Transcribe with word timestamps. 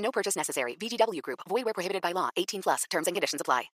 No 0.00 0.10
purchase 0.10 0.38
necessary. 0.38 0.76
VGW 0.76 1.20
Group. 1.22 1.40
Void 1.48 1.64
where 1.64 1.74
prohibited 1.74 2.02
by 2.02 2.12
law. 2.12 2.30
18 2.36 2.62
plus. 2.62 2.86
Terms 2.90 3.06
and 3.06 3.14
conditions 3.14 3.40
apply. 3.40 3.70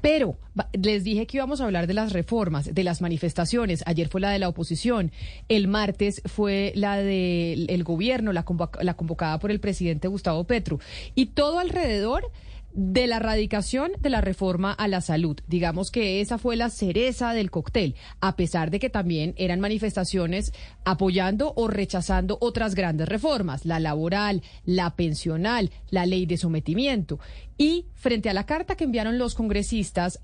Pero 0.00 0.36
les 0.72 1.04
dije 1.04 1.26
que 1.26 1.38
íbamos 1.38 1.60
a 1.60 1.64
hablar 1.64 1.86
de 1.86 1.94
las 1.94 2.12
reformas, 2.12 2.74
de 2.74 2.84
las 2.84 3.00
manifestaciones. 3.00 3.82
Ayer 3.86 4.08
fue 4.08 4.20
la 4.20 4.30
de 4.30 4.38
la 4.38 4.48
oposición. 4.48 5.12
El 5.48 5.68
martes 5.68 6.22
fue 6.26 6.72
la 6.74 6.96
del 6.96 7.66
el 7.70 7.84
gobierno, 7.84 8.32
la, 8.32 8.44
convoca- 8.44 8.82
la 8.82 8.94
convocada 8.94 9.38
por 9.38 9.50
el 9.50 9.60
presidente 9.60 10.08
Gustavo 10.08 10.44
Petro. 10.44 10.80
Y 11.14 11.26
todo 11.26 11.58
alrededor 11.58 12.30
de 12.74 13.06
la 13.06 13.18
radicación 13.18 13.92
de 14.00 14.10
la 14.10 14.20
reforma 14.20 14.72
a 14.72 14.88
la 14.88 15.00
salud. 15.00 15.38
Digamos 15.46 15.90
que 15.90 16.20
esa 16.20 16.38
fue 16.38 16.56
la 16.56 16.70
cereza 16.70 17.32
del 17.32 17.50
cóctel, 17.50 17.96
a 18.20 18.36
pesar 18.36 18.70
de 18.70 18.78
que 18.78 18.90
también 18.90 19.34
eran 19.36 19.60
manifestaciones 19.60 20.52
apoyando 20.84 21.52
o 21.56 21.68
rechazando 21.68 22.38
otras 22.40 22.74
grandes 22.74 23.08
reformas, 23.08 23.64
la 23.64 23.80
laboral, 23.80 24.42
la 24.64 24.96
pensional, 24.96 25.70
la 25.90 26.06
ley 26.06 26.26
de 26.26 26.36
sometimiento. 26.36 27.18
Y 27.58 27.86
frente 27.94 28.30
a 28.30 28.34
la 28.34 28.46
carta 28.46 28.76
que 28.76 28.84
enviaron 28.84 29.18
los 29.18 29.34
congresistas 29.34 30.20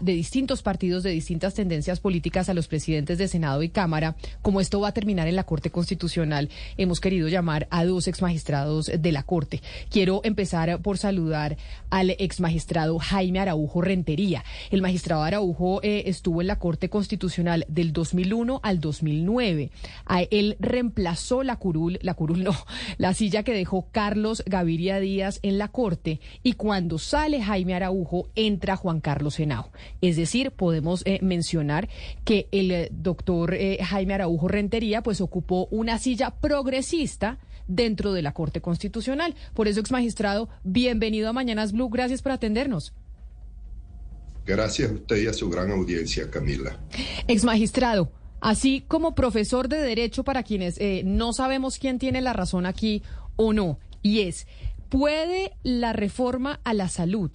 de 0.00 0.12
distintos 0.12 0.62
partidos, 0.62 1.02
de 1.02 1.10
distintas 1.10 1.54
tendencias 1.54 2.00
políticas 2.00 2.48
a 2.48 2.54
los 2.54 2.66
presidentes 2.66 3.16
de 3.18 3.28
Senado 3.28 3.62
y 3.62 3.68
Cámara, 3.68 4.16
como 4.42 4.60
esto 4.60 4.80
va 4.80 4.88
a 4.88 4.92
terminar 4.92 5.28
en 5.28 5.36
la 5.36 5.44
Corte 5.44 5.70
Constitucional, 5.70 6.48
hemos 6.76 7.00
querido 7.00 7.28
llamar 7.28 7.68
a 7.70 7.84
dos 7.84 8.08
exmagistrados 8.08 8.86
de 8.86 9.12
la 9.12 9.22
Corte. 9.22 9.62
Quiero 9.90 10.20
empezar 10.24 10.80
por 10.82 10.98
saludar 10.98 11.56
al 11.90 12.10
exmagistrado 12.10 12.98
Jaime 12.98 13.38
Araujo 13.38 13.80
Rentería. 13.80 14.44
El 14.70 14.82
magistrado 14.82 15.22
Araujo 15.22 15.80
eh, 15.82 16.04
estuvo 16.06 16.40
en 16.40 16.48
la 16.48 16.58
Corte 16.58 16.88
Constitucional 16.88 17.64
del 17.68 17.92
2001 17.92 18.60
al 18.62 18.80
2009. 18.80 19.70
A 20.06 20.22
él 20.22 20.56
reemplazó 20.58 21.44
la 21.44 21.56
curul, 21.56 21.98
la 22.02 22.14
curul 22.14 22.42
no, 22.42 22.56
la 22.98 23.14
silla 23.14 23.44
que 23.44 23.54
dejó 23.54 23.86
Carlos 23.92 24.42
Gaviria 24.46 24.98
Díaz 24.98 25.38
en 25.42 25.58
la 25.58 25.68
Corte 25.68 26.20
y 26.42 26.54
cuando 26.54 26.98
sale 26.98 27.42
Jaime 27.42 27.74
Araujo 27.74 28.28
entra 28.34 28.76
Juan 28.76 29.00
Carlos 29.00 29.38
Henao. 29.38 29.67
Es 30.00 30.16
decir, 30.16 30.50
podemos 30.50 31.02
eh, 31.04 31.18
mencionar 31.22 31.88
que 32.24 32.48
el 32.52 32.70
eh, 32.70 32.88
doctor 32.90 33.54
eh, 33.54 33.78
Jaime 33.82 34.14
Araujo 34.14 34.48
Rentería 34.48 35.02
pues 35.02 35.20
ocupó 35.20 35.66
una 35.70 35.98
silla 35.98 36.30
progresista 36.30 37.38
dentro 37.66 38.12
de 38.12 38.22
la 38.22 38.32
Corte 38.32 38.60
Constitucional. 38.60 39.34
Por 39.54 39.68
eso, 39.68 39.80
exmagistrado, 39.80 40.48
bienvenido 40.64 41.28
a 41.28 41.32
Mañanas 41.32 41.72
Blue. 41.72 41.88
Gracias 41.88 42.22
por 42.22 42.32
atendernos. 42.32 42.92
Gracias 44.46 44.90
a 44.90 44.94
usted 44.94 45.16
y 45.16 45.26
a 45.26 45.32
su 45.34 45.50
gran 45.50 45.70
audiencia, 45.70 46.30
Camila. 46.30 46.78
Exmagistrado, 47.26 48.10
así 48.40 48.82
como 48.88 49.14
profesor 49.14 49.68
de 49.68 49.76
Derecho 49.76 50.24
para 50.24 50.42
quienes 50.42 50.80
no 51.04 51.34
sabemos 51.34 51.78
quién 51.78 51.98
tiene 51.98 52.22
la 52.22 52.32
razón 52.32 52.64
aquí 52.64 53.02
o 53.36 53.52
no, 53.52 53.78
y 54.02 54.20
es, 54.20 54.46
¿puede 54.88 55.52
la 55.62 55.92
reforma 55.92 56.60
a 56.64 56.72
la 56.72 56.88
salud 56.88 57.30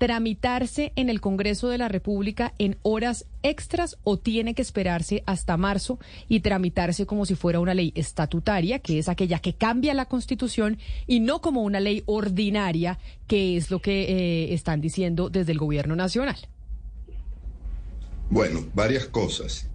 tramitarse 0.00 0.94
en 0.96 1.10
el 1.10 1.20
Congreso 1.20 1.68
de 1.68 1.76
la 1.76 1.86
República 1.86 2.54
en 2.58 2.78
horas 2.80 3.26
extras 3.42 3.98
o 4.02 4.18
tiene 4.18 4.54
que 4.54 4.62
esperarse 4.62 5.22
hasta 5.26 5.58
marzo 5.58 5.98
y 6.26 6.40
tramitarse 6.40 7.04
como 7.04 7.26
si 7.26 7.34
fuera 7.34 7.60
una 7.60 7.74
ley 7.74 7.92
estatutaria, 7.94 8.78
que 8.78 8.98
es 8.98 9.10
aquella 9.10 9.40
que 9.40 9.52
cambia 9.52 9.92
la 9.92 10.06
Constitución, 10.06 10.78
y 11.06 11.20
no 11.20 11.42
como 11.42 11.62
una 11.64 11.80
ley 11.80 12.02
ordinaria, 12.06 12.98
que 13.26 13.58
es 13.58 13.70
lo 13.70 13.82
que 13.82 14.04
eh, 14.04 14.54
están 14.54 14.80
diciendo 14.80 15.28
desde 15.28 15.52
el 15.52 15.58
Gobierno 15.58 15.94
Nacional? 15.94 16.38
Bueno, 18.30 18.64
varias 18.72 19.04
cosas. 19.04 19.68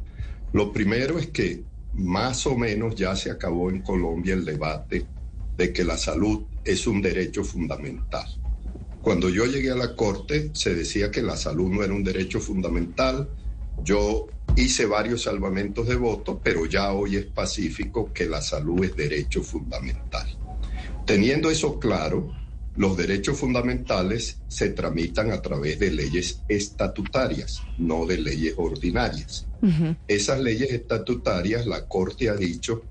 Lo 0.53 0.73
primero 0.73 1.19
es 1.19 1.27
que 1.27 1.61
más 1.93 2.47
o 2.47 2.57
menos 2.57 2.95
ya 2.95 3.15
se 3.15 3.29
acabó 3.29 3.69
en 3.69 3.83
Colombia 3.83 4.33
el 4.33 4.43
debate 4.43 5.05
de 5.55 5.71
que 5.71 5.83
la 5.83 5.99
salud 5.99 6.45
es 6.63 6.87
un 6.87 6.99
derecho 6.99 7.43
fundamental. 7.43 8.25
Cuando 9.05 9.29
yo 9.29 9.45
llegué 9.45 9.69
a 9.69 9.75
la 9.75 9.95
Corte 9.95 10.49
se 10.53 10.73
decía 10.73 11.11
que 11.11 11.21
la 11.21 11.37
salud 11.37 11.69
no 11.69 11.83
era 11.83 11.93
un 11.93 12.03
derecho 12.03 12.39
fundamental. 12.39 13.29
Yo 13.83 14.25
hice 14.55 14.87
varios 14.87 15.21
salvamentos 15.21 15.87
de 15.87 15.95
voto, 15.95 16.41
pero 16.43 16.65
ya 16.65 16.91
hoy 16.91 17.17
es 17.17 17.25
pacífico 17.27 18.11
que 18.11 18.25
la 18.25 18.41
salud 18.41 18.83
es 18.83 18.95
derecho 18.95 19.43
fundamental. 19.43 20.27
Teniendo 21.05 21.51
eso 21.51 21.77
claro, 21.79 22.33
los 22.77 22.97
derechos 22.97 23.37
fundamentales 23.37 24.39
se 24.47 24.69
tramitan 24.69 25.29
a 25.29 25.39
través 25.39 25.77
de 25.77 25.91
leyes 25.91 26.41
estatutarias, 26.47 27.61
no 27.77 28.07
de 28.07 28.17
leyes 28.17 28.55
ordinarias. 28.57 29.45
Esas 30.07 30.39
leyes 30.39 30.71
estatutarias, 30.71 31.67
la 31.67 31.87
Corte 31.87 32.27
ha 32.27 32.35
dicho 32.35 32.81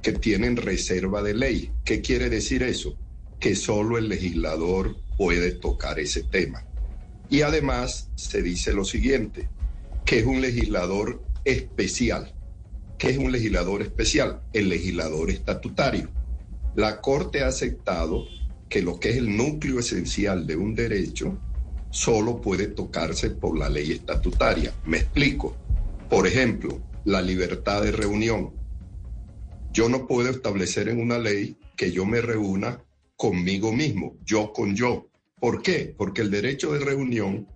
que 0.00 0.12
tienen 0.12 0.56
reserva 0.56 1.20
de 1.20 1.34
ley. 1.34 1.72
¿Qué 1.84 2.00
quiere 2.00 2.30
decir 2.30 2.62
eso? 2.62 2.96
Que 3.44 3.56
solo 3.56 3.98
el 3.98 4.08
legislador 4.08 4.96
puede 5.18 5.50
tocar 5.50 5.98
ese 5.98 6.22
tema. 6.22 6.64
Y 7.28 7.42
además 7.42 8.08
se 8.14 8.40
dice 8.40 8.72
lo 8.72 8.86
siguiente, 8.86 9.50
que 10.06 10.20
es 10.20 10.24
un 10.24 10.40
legislador 10.40 11.22
especial. 11.44 12.32
¿Qué 12.96 13.10
es 13.10 13.18
un 13.18 13.32
legislador 13.32 13.82
especial? 13.82 14.40
El 14.54 14.70
legislador 14.70 15.28
estatutario. 15.28 16.08
La 16.74 17.02
Corte 17.02 17.42
ha 17.42 17.48
aceptado 17.48 18.24
que 18.70 18.80
lo 18.80 18.98
que 18.98 19.10
es 19.10 19.18
el 19.18 19.36
núcleo 19.36 19.78
esencial 19.78 20.46
de 20.46 20.56
un 20.56 20.74
derecho 20.74 21.36
solo 21.90 22.40
puede 22.40 22.68
tocarse 22.68 23.28
por 23.28 23.58
la 23.58 23.68
ley 23.68 23.92
estatutaria. 23.92 24.72
Me 24.86 24.96
explico. 24.96 25.54
Por 26.08 26.26
ejemplo, 26.26 26.80
la 27.04 27.20
libertad 27.20 27.82
de 27.82 27.92
reunión. 27.92 28.54
Yo 29.70 29.90
no 29.90 30.06
puedo 30.06 30.30
establecer 30.30 30.88
en 30.88 30.98
una 30.98 31.18
ley 31.18 31.58
que 31.76 31.92
yo 31.92 32.06
me 32.06 32.22
reúna 32.22 32.80
conmigo 33.16 33.72
mismo, 33.72 34.16
yo 34.24 34.52
con 34.52 34.74
yo. 34.74 35.08
¿Por 35.38 35.62
qué? 35.62 35.94
Porque 35.96 36.22
el 36.22 36.30
derecho 36.30 36.72
de 36.72 36.80
reunión, 36.80 37.48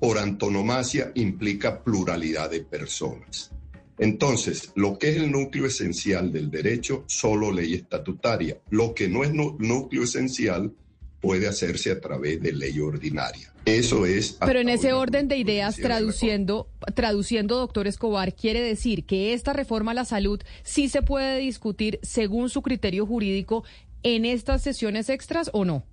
por 0.00 0.18
antonomasia, 0.18 1.12
implica 1.14 1.82
pluralidad 1.82 2.50
de 2.50 2.60
personas. 2.60 3.52
Entonces, 3.98 4.72
lo 4.74 4.98
que 4.98 5.10
es 5.10 5.16
el 5.18 5.30
núcleo 5.30 5.66
esencial 5.66 6.32
del 6.32 6.50
derecho, 6.50 7.04
solo 7.06 7.52
ley 7.52 7.74
estatutaria. 7.74 8.58
Lo 8.70 8.94
que 8.94 9.08
no 9.08 9.22
es 9.22 9.32
núcleo 9.32 10.02
esencial 10.02 10.72
puede 11.20 11.46
hacerse 11.46 11.92
a 11.92 12.00
través 12.00 12.42
de 12.42 12.52
ley 12.52 12.80
ordinaria. 12.80 13.52
Eso 13.64 14.06
es... 14.06 14.38
Pero 14.44 14.58
en 14.58 14.68
ese 14.68 14.92
orden 14.92 15.28
de 15.28 15.36
ideas, 15.36 15.76
traduciendo, 15.76 16.68
traduciendo, 16.94 17.58
doctor 17.58 17.86
Escobar, 17.86 18.34
quiere 18.34 18.60
decir 18.60 19.04
que 19.04 19.34
esta 19.34 19.52
reforma 19.52 19.92
a 19.92 19.94
la 19.94 20.04
salud 20.04 20.42
sí 20.64 20.88
se 20.88 21.02
puede 21.02 21.38
discutir 21.38 22.00
según 22.02 22.48
su 22.48 22.60
criterio 22.60 23.06
jurídico 23.06 23.62
en 24.02 24.24
estas 24.24 24.62
sesiones 24.62 25.08
extras 25.08 25.50
o 25.52 25.64
no. 25.64 25.84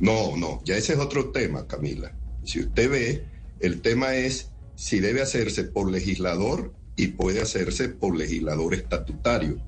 No, 0.00 0.36
no, 0.36 0.60
ya 0.64 0.76
ese 0.76 0.94
es 0.94 0.98
otro 0.98 1.30
tema, 1.30 1.66
Camila. 1.66 2.12
Si 2.44 2.60
usted 2.60 2.90
ve, 2.90 3.24
el 3.60 3.80
tema 3.80 4.16
es 4.16 4.50
si 4.74 4.98
debe 4.98 5.22
hacerse 5.22 5.64
por 5.64 5.90
legislador 5.90 6.72
y 6.96 7.08
puede 7.08 7.40
hacerse 7.40 7.88
por 7.88 8.16
legislador 8.16 8.74
estatutario. 8.74 9.60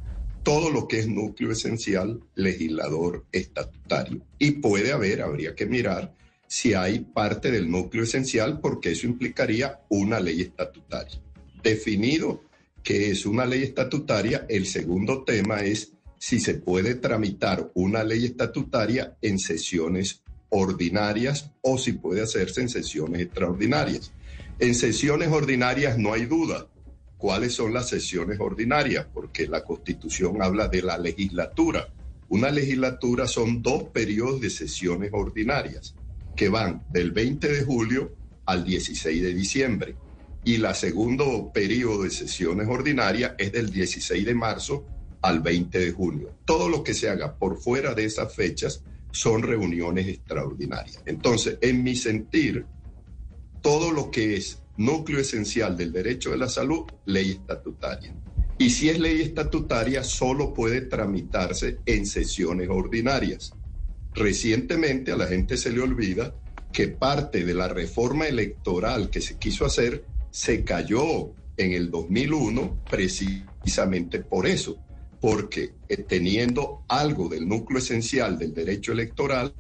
Todo 0.43 0.71
lo 0.71 0.89
que 0.89 0.99
es 0.99 1.09
núcleo 1.09 1.53
esencial, 1.53 2.21
legislador 2.35 3.25
estatutario. 3.33 4.23
Y 4.39 4.53
puede 4.53 4.93
haber, 4.93 5.23
habría 5.23 5.55
que 5.55 5.67
mirar 5.67 6.15
si 6.47 6.75
hay 6.75 7.01
parte 7.01 7.51
del 7.51 7.71
núcleo 7.71 8.05
esencial, 8.05 8.61
porque 8.61 8.93
eso 8.93 9.07
implicaría 9.07 9.81
una 9.89 10.21
ley 10.21 10.43
estatutaria. 10.43 11.21
Definido 11.63 12.43
que 12.83 13.11
es 13.11 13.25
una 13.25 13.47
ley 13.47 13.63
estatutaria, 13.63 14.45
el 14.49 14.67
segundo 14.67 15.25
tema 15.25 15.61
es 15.61 15.94
si 16.25 16.41
se 16.41 16.55
puede 16.55 16.95
tramitar 16.95 17.71
una 17.75 18.03
ley 18.03 18.25
estatutaria 18.25 19.15
en 19.21 19.39
sesiones 19.39 20.23
ordinarias 20.49 21.51
o 21.61 21.77
si 21.77 21.93
puede 21.93 22.23
hacerse 22.23 22.63
en 22.63 22.71
sesiones 22.71 23.21
extraordinarias. 23.21 24.11
En 24.59 24.75
sesiones 24.75 25.29
ordinarias 25.29 25.99
no 25.99 26.15
hay 26.15 26.25
duda. 26.25 26.67
¿Cuáles 27.19 27.53
son 27.53 27.75
las 27.75 27.91
sesiones 27.91 28.41
ordinarias? 28.41 29.07
Porque 29.13 29.47
la 29.47 29.65
Constitución 29.65 30.41
habla 30.41 30.69
de 30.69 30.81
la 30.81 30.97
legislatura. 30.97 31.93
Una 32.31 32.51
legislatura 32.51 33.27
son 33.27 33.61
dos 33.61 33.83
periodos 33.93 34.41
de 34.41 34.49
sesiones 34.49 35.11
ordinarias 35.13 35.95
que 36.35 36.49
van 36.49 36.85
del 36.89 37.11
20 37.11 37.53
de 37.53 37.65
julio 37.65 38.15
al 38.47 38.65
16 38.65 39.23
de 39.23 39.35
diciembre. 39.35 39.95
Y 40.43 40.57
la 40.57 40.73
segundo 40.73 41.51
periodo 41.53 42.05
de 42.05 42.11
sesiones 42.11 42.67
ordinarias 42.67 43.35
es 43.37 43.53
del 43.53 43.71
16 43.71 44.25
de 44.25 44.35
marzo 44.35 44.87
al 45.25 45.41
20 45.41 45.79
de 45.79 45.93
junio. 45.93 46.35
Todo 46.45 46.69
lo 46.69 46.85
que 46.85 46.93
se 46.93 47.09
haga 47.09 47.35
por 47.35 47.59
fuera 47.59 47.95
de 47.95 48.05
esas 48.05 48.35
fechas 48.35 48.83
son 49.11 49.43
reuniones 49.43 50.07
extraordinarias. 50.07 51.03
Entonces, 51.07 51.57
en 51.63 51.83
mi 51.83 51.97
sentir, 51.97 52.67
todo 53.63 53.91
lo 53.91 54.11
que 54.11 54.37
es 54.37 54.59
núcleo 54.77 55.19
esencial 55.21 55.79
del 55.79 55.93
derecho 55.93 56.33
de 56.33 56.37
la 56.37 56.49
salud, 56.51 56.85
ley 57.07 57.31
estatutaria. 57.31 58.15
Y 58.59 58.69
si 58.69 58.91
es 58.91 58.99
ley 58.99 59.23
estatutaria, 59.23 60.05
solo 60.05 60.53
puede 60.53 60.83
tramitarse 60.83 61.79
en 61.87 62.05
sesiones 62.05 62.69
ordinarias. 62.69 63.55
Recientemente 64.13 65.11
a 65.11 65.17
la 65.17 65.27
gente 65.27 65.57
se 65.57 65.73
le 65.73 65.81
olvida 65.81 66.35
que 66.71 66.89
parte 66.89 67.47
de 67.47 67.55
la 67.55 67.69
reforma 67.69 68.27
electoral 68.27 69.09
que 69.09 69.23
se 69.23 69.39
quiso 69.39 69.65
hacer 69.65 70.05
se 70.31 70.65
cayó 70.65 71.31
en 71.57 71.73
el 71.73 71.91
2001 71.91 72.85
precisamente 72.91 74.19
por 74.19 74.47
eso, 74.47 74.85
porque 75.25 75.73
eh, 75.89 75.97
teniendo 76.07 76.83
algo 76.87 77.31
del 77.31 77.49
núcleo 77.49 77.79
esencial 77.79 78.39
del 78.39 78.53
derecho 78.53 78.93
electoral 78.93 79.55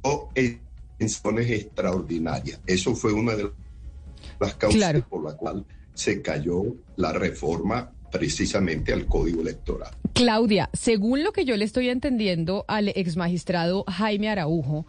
o 0.00 0.30
en 0.34 0.58
sesiones 0.98 1.50
extraordinarias. 1.50 2.60
Eso 2.66 2.94
fue 2.94 3.12
una 3.12 3.36
de 3.36 3.50
las 4.40 4.54
causas 4.54 5.02
por 5.02 5.22
la 5.22 5.36
cual 5.36 5.66
se 5.92 6.22
cayó 6.22 6.62
la 6.96 7.12
reforma 7.12 7.92
precisamente 8.10 8.94
al 8.94 9.04
código 9.04 9.42
electoral. 9.42 9.94
Claudia, 10.14 10.70
según 10.72 11.24
lo 11.24 11.32
que 11.32 11.44
yo 11.44 11.58
le 11.58 11.66
estoy 11.66 11.90
entendiendo 11.90 12.64
al 12.66 12.88
exmagistrado 12.88 13.84
Jaime 13.86 14.30
Araujo, 14.30 14.86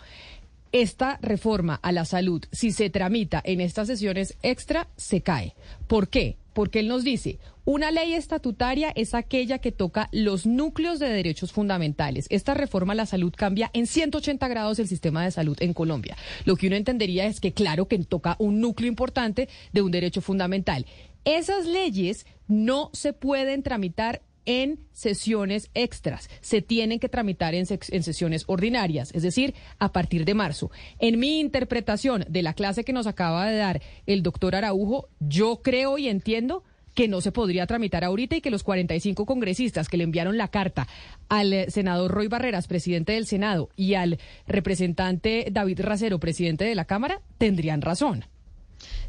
esta 0.71 1.19
reforma 1.21 1.75
a 1.75 1.91
la 1.91 2.05
salud, 2.05 2.41
si 2.53 2.71
se 2.71 2.89
tramita 2.89 3.41
en 3.43 3.59
estas 3.59 3.88
sesiones 3.88 4.38
extra, 4.41 4.88
se 4.95 5.19
cae. 5.19 5.53
¿Por 5.88 6.07
qué? 6.07 6.38
Porque 6.53 6.80
él 6.80 6.88
nos 6.88 7.03
dice, 7.03 7.39
una 7.63 7.92
ley 7.92 8.13
estatutaria 8.13 8.92
es 8.95 9.13
aquella 9.13 9.59
que 9.59 9.71
toca 9.71 10.09
los 10.12 10.45
núcleos 10.45 11.00
de 11.00 11.09
derechos 11.09 11.51
fundamentales. 11.51 12.27
Esta 12.30 12.53
reforma 12.53 12.94
a 12.94 12.95
la 12.95 13.06
salud 13.06 13.33
cambia 13.36 13.69
en 13.74 13.88
180 13.88 14.48
grados 14.48 14.80
el 14.80 14.88
sistema 14.88 15.24
de 15.24 15.31
salud 15.31 15.57
en 15.59 15.74
Colombia. 15.74 16.18
Lo 16.45 16.56
que 16.56 16.68
uno 16.68 16.75
entendería 16.75 17.25
es 17.25 17.39
que 17.39 17.53
claro 17.53 17.88
que 17.88 18.00
toca 18.00 18.36
un 18.39 18.59
núcleo 18.59 18.88
importante 18.89 19.48
de 19.74 19.81
un 19.81 19.92
derecho 19.92 20.21
fundamental. 20.21 20.86
Esas 21.24 21.68
leyes 21.68 22.25
no 22.48 22.89
se 22.94 23.13
pueden 23.13 23.63
tramitar 23.63 24.21
en 24.45 24.79
sesiones 24.91 25.69
extras. 25.73 26.29
Se 26.41 26.61
tienen 26.61 26.99
que 26.99 27.09
tramitar 27.09 27.53
en, 27.53 27.65
sesiones 27.65 28.43
ordinarias, 28.47 29.11
es 29.13 29.23
decir, 29.23 29.53
a 29.79 29.91
partir 29.91 30.25
de 30.25 30.33
marzo. 30.33 30.71
En 30.99 31.19
mi 31.19 31.39
interpretación 31.39 32.25
de 32.27 32.41
la 32.41 32.53
clase 32.53 32.83
que 32.83 32.93
nos 32.93 33.07
acaba 33.07 33.47
de 33.47 33.57
dar 33.57 33.81
el 34.05 34.23
doctor 34.23 34.55
Araujo, 34.55 35.09
yo 35.19 35.61
creo 35.61 35.97
y 35.97 36.07
entiendo 36.07 36.63
que 36.93 37.07
no 37.07 37.21
se 37.21 37.31
podría 37.31 37.67
tramitar 37.67 38.03
ahorita 38.03 38.35
y 38.35 38.41
que 38.41 38.51
los 38.51 38.63
45 38.63 39.25
congresistas 39.25 39.88
que 39.88 39.97
le 39.97 40.03
enviaron 40.03 40.38
la 40.38 40.49
carta 40.49 40.88
al 41.29 41.65
senador 41.69 42.11
Roy 42.11 42.27
Barreras, 42.27 42.67
presidente 42.67 43.13
del 43.13 43.25
Senado, 43.25 43.69
y 43.77 43.93
al 43.93 44.19
representante 44.45 45.47
David 45.51 45.81
Racero, 45.81 46.19
presidente 46.19 46.65
de 46.65 46.75
la 46.75 46.85
Cámara, 46.85 47.21
tendrían 47.38 47.81
razón. 47.81 48.25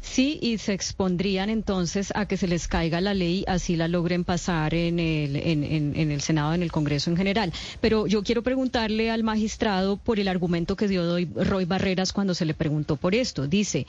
Sí, 0.03 0.37
y 0.41 0.57
se 0.57 0.73
expondrían 0.73 1.49
entonces 1.49 2.11
a 2.13 2.27
que 2.27 2.35
se 2.35 2.47
les 2.47 2.67
caiga 2.67 2.99
la 2.99 3.13
ley, 3.13 3.45
así 3.47 3.77
la 3.77 3.87
logren 3.87 4.25
pasar 4.25 4.73
en 4.73 4.99
el, 4.99 5.37
en, 5.37 5.63
en, 5.63 6.11
el 6.11 6.21
Senado, 6.21 6.53
en 6.53 6.61
el 6.61 6.71
Congreso 6.71 7.09
en 7.09 7.17
general. 7.17 7.53
Pero 7.79 8.05
yo 8.05 8.21
quiero 8.21 8.43
preguntarle 8.43 9.09
al 9.09 9.23
magistrado 9.23 9.97
por 9.97 10.19
el 10.19 10.27
argumento 10.27 10.75
que 10.75 10.89
dio 10.89 11.17
Roy 11.35 11.65
Barreras 11.65 12.11
cuando 12.11 12.35
se 12.35 12.45
le 12.45 12.53
preguntó 12.53 12.97
por 12.97 13.15
esto. 13.15 13.47
Dice, 13.47 13.87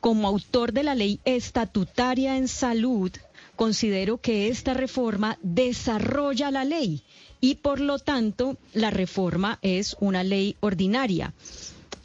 como 0.00 0.28
autor 0.28 0.72
de 0.72 0.84
la 0.84 0.94
ley 0.94 1.18
estatutaria 1.24 2.36
en 2.36 2.46
salud, 2.46 3.10
considero 3.56 4.18
que 4.18 4.48
esta 4.48 4.72
reforma 4.72 5.36
desarrolla 5.42 6.52
la 6.52 6.64
ley 6.64 7.02
y 7.40 7.56
por 7.56 7.80
lo 7.80 7.98
tanto 7.98 8.56
la 8.72 8.90
reforma 8.90 9.58
es 9.62 9.96
una 10.00 10.22
ley 10.22 10.56
ordinaria. 10.60 11.34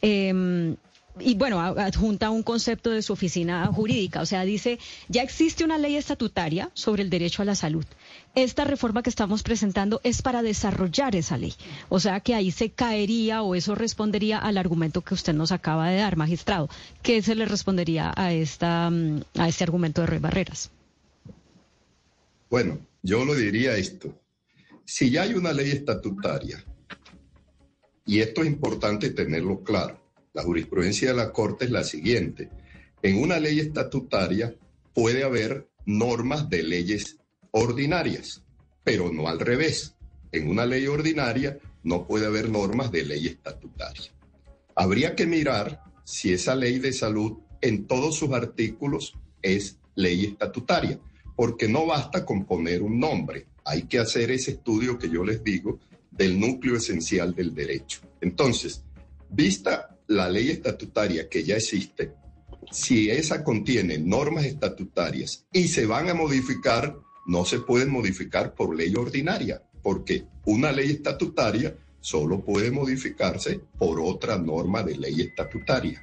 Eh, 0.02 0.76
y 1.20 1.36
bueno, 1.36 1.60
adjunta 1.60 2.30
un 2.30 2.44
concepto 2.44 2.90
de 2.90 3.02
su 3.02 3.14
oficina 3.14 3.68
jurídica, 3.68 4.22
o 4.22 4.26
sea, 4.26 4.44
dice, 4.44 4.80
ya 5.10 5.24
existe 5.24 5.64
una 5.64 5.78
ley 5.78 5.96
estatutaria 5.96 6.72
sobre 6.74 7.04
el 7.04 7.10
derecho 7.10 7.42
a 7.42 7.46
la 7.46 7.56
salud. 7.56 7.86
Esta 8.34 8.64
reforma 8.64 9.04
que 9.04 9.10
estamos 9.10 9.44
presentando 9.44 10.00
es 10.04 10.22
para 10.22 10.42
desarrollar 10.42 11.16
esa 11.16 11.38
ley. 11.38 11.54
O 11.90 12.00
sea, 12.00 12.22
que 12.22 12.34
ahí 12.34 12.52
se 12.52 12.70
caería 12.70 13.42
o 13.42 13.56
eso 13.56 13.76
respondería 13.76 14.38
al 14.38 14.58
argumento 14.58 15.02
que 15.02 15.14
usted 15.14 15.34
nos 15.34 15.52
acaba 15.52 15.90
de 15.90 15.98
dar, 15.98 16.16
magistrado. 16.16 16.70
¿Qué 17.02 17.22
se 17.22 17.36
le 17.36 17.46
respondería 17.46 18.14
a, 18.16 18.32
esta, 18.32 18.90
mm, 18.90 19.24
a 19.38 19.50
este 19.50 19.64
argumento 19.64 20.02
de 20.02 20.08
Rey 20.08 20.20
Barreras? 20.20 20.72
Bueno, 22.50 22.80
yo 23.02 23.26
lo 23.26 23.36
diría 23.36 23.76
esto. 23.76 24.18
Si 24.86 25.10
ya 25.10 25.24
hay 25.24 25.34
una 25.34 25.54
ley 25.54 25.72
estatutaria, 25.72 26.64
y 28.06 28.20
esto 28.20 28.42
es 28.42 28.48
importante 28.48 29.12
tenerlo 29.12 29.64
claro, 29.64 30.01
la 30.34 30.44
jurisprudencia 30.44 31.10
de 31.10 31.18
la 31.18 31.32
Corte 31.32 31.66
es 31.66 31.72
la 31.72 31.84
siguiente. 31.84 32.50
En 33.02 33.18
una 33.18 33.40
ley 33.40 33.60
estatutaria 33.60 34.56
puede 34.94 35.24
haber 35.24 35.70
normas 35.86 36.50
de 36.50 36.64
leyes 36.64 37.18
ordinarias, 37.52 38.44
pero 38.84 39.12
no 39.12 39.28
al 39.28 39.40
revés. 39.40 39.96
En 40.32 40.48
una 40.48 40.66
ley 40.66 40.88
ordinaria 40.88 41.58
no 41.84 42.08
puede 42.08 42.28
haber 42.28 42.50
normas 42.50 42.92
de 42.92 43.04
ley 43.04 43.28
estatutaria. 43.28 44.12
Habría 44.76 45.16
que 45.16 45.26
mirar 45.26 45.84
si 46.04 46.34
esa 46.34 46.56
ley 46.56 46.80
de 46.80 46.94
salud 46.94 47.40
en 47.62 47.86
todos 47.88 48.16
sus 48.16 48.32
artículos 48.32 49.18
es 49.42 49.78
ley 49.96 50.26
estatutaria, 50.26 51.00
porque 51.36 51.68
no 51.68 51.86
basta 51.86 52.26
con 52.26 52.46
poner 52.46 52.82
un 52.82 53.00
nombre, 53.00 53.48
hay 53.66 53.84
que 53.84 54.00
hacer 54.00 54.32
ese 54.32 54.52
estudio 54.52 54.98
que 54.98 55.10
yo 55.10 55.24
les 55.24 55.44
digo 55.44 55.80
del 56.10 56.40
núcleo 56.40 56.76
esencial 56.76 57.34
del 57.34 57.54
derecho. 57.54 58.02
Entonces, 58.20 58.84
vista 59.30 59.91
la 60.12 60.30
ley 60.30 60.50
estatutaria 60.50 61.30
que 61.30 61.44
ya 61.44 61.56
existe, 61.56 62.14
si 62.72 63.10
esa 63.10 63.44
contiene 63.44 63.98
normas 63.98 64.46
estatutarias 64.46 65.46
y 65.52 65.68
se 65.68 65.86
van 65.86 66.10
a 66.10 66.14
modificar, 66.14 66.96
no 67.28 67.46
se 67.46 67.60
pueden 67.60 67.90
modificar 67.90 68.54
por 68.54 68.76
ley 68.76 68.94
ordinaria, 68.96 69.62
porque 69.82 70.26
una 70.46 70.72
ley 70.72 70.92
estatutaria 70.92 71.76
solo 72.00 72.44
puede 72.44 72.72
modificarse 72.72 73.60
por 73.78 74.00
otra 74.00 74.38
norma 74.38 74.84
de 74.84 74.98
ley 74.98 75.22
estatutaria. 75.22 76.02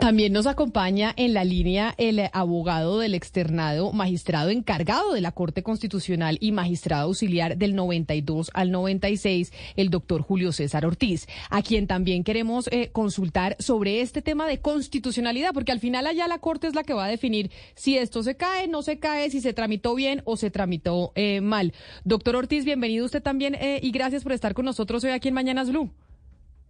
También 0.00 0.32
nos 0.32 0.46
acompaña 0.46 1.12
en 1.16 1.34
la 1.34 1.44
línea 1.44 1.94
el 1.98 2.20
abogado 2.32 2.98
del 2.98 3.14
externado, 3.14 3.92
magistrado 3.92 4.50
encargado 4.50 5.12
de 5.12 5.20
la 5.20 5.32
Corte 5.32 5.62
Constitucional 5.62 6.38
y 6.40 6.52
magistrado 6.52 7.04
auxiliar 7.04 7.56
del 7.56 7.74
92 7.74 8.50
al 8.54 8.70
96, 8.70 9.52
el 9.76 9.90
doctor 9.90 10.22
Julio 10.22 10.52
César 10.52 10.86
Ortiz, 10.86 11.26
a 11.50 11.62
quien 11.62 11.86
también 11.86 12.24
queremos 12.24 12.68
eh, 12.72 12.90
consultar 12.92 13.56
sobre 13.58 14.00
este 14.00 14.22
tema 14.22 14.46
de 14.46 14.60
constitucionalidad, 14.60 15.52
porque 15.52 15.72
al 15.72 15.80
final 15.80 16.06
allá 16.06 16.26
la 16.26 16.38
Corte 16.38 16.66
es 16.66 16.74
la 16.74 16.82
que 16.82 16.94
va 16.94 17.04
a 17.04 17.08
definir 17.08 17.50
si 17.74 17.96
esto 17.96 18.22
se 18.22 18.36
cae, 18.36 18.68
no 18.68 18.82
se 18.82 18.98
cae, 18.98 19.30
si 19.30 19.40
se 19.40 19.52
tramitó 19.52 19.94
bien 19.94 20.22
o 20.24 20.36
se 20.36 20.50
tramitó 20.50 21.12
eh, 21.14 21.40
mal. 21.40 21.72
Doctor 22.04 22.36
Ortiz, 22.36 22.64
bienvenido 22.64 23.04
usted 23.04 23.22
también 23.22 23.54
eh, 23.54 23.80
y 23.82 23.90
gracias 23.90 24.22
por 24.22 24.32
estar 24.32 24.54
con 24.54 24.64
nosotros 24.64 25.04
hoy 25.04 25.10
aquí 25.10 25.28
en 25.28 25.34
Mañanas 25.34 25.70
Blue. 25.70 25.90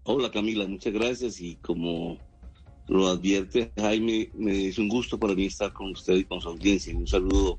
Hola 0.02 0.30
Camila, 0.30 0.66
muchas 0.66 0.92
gracias 0.92 1.40
y 1.40 1.56
como 1.56 2.18
lo 2.90 3.06
advierte 3.06 3.72
Jaime, 3.76 4.30
me 4.34 4.66
es 4.66 4.78
un 4.78 4.88
gusto 4.88 5.18
para 5.18 5.34
mí 5.34 5.46
estar 5.46 5.72
con 5.72 5.92
usted 5.92 6.16
y 6.16 6.24
con 6.24 6.40
su 6.40 6.48
audiencia. 6.48 6.96
Un 6.96 7.06
saludo 7.06 7.56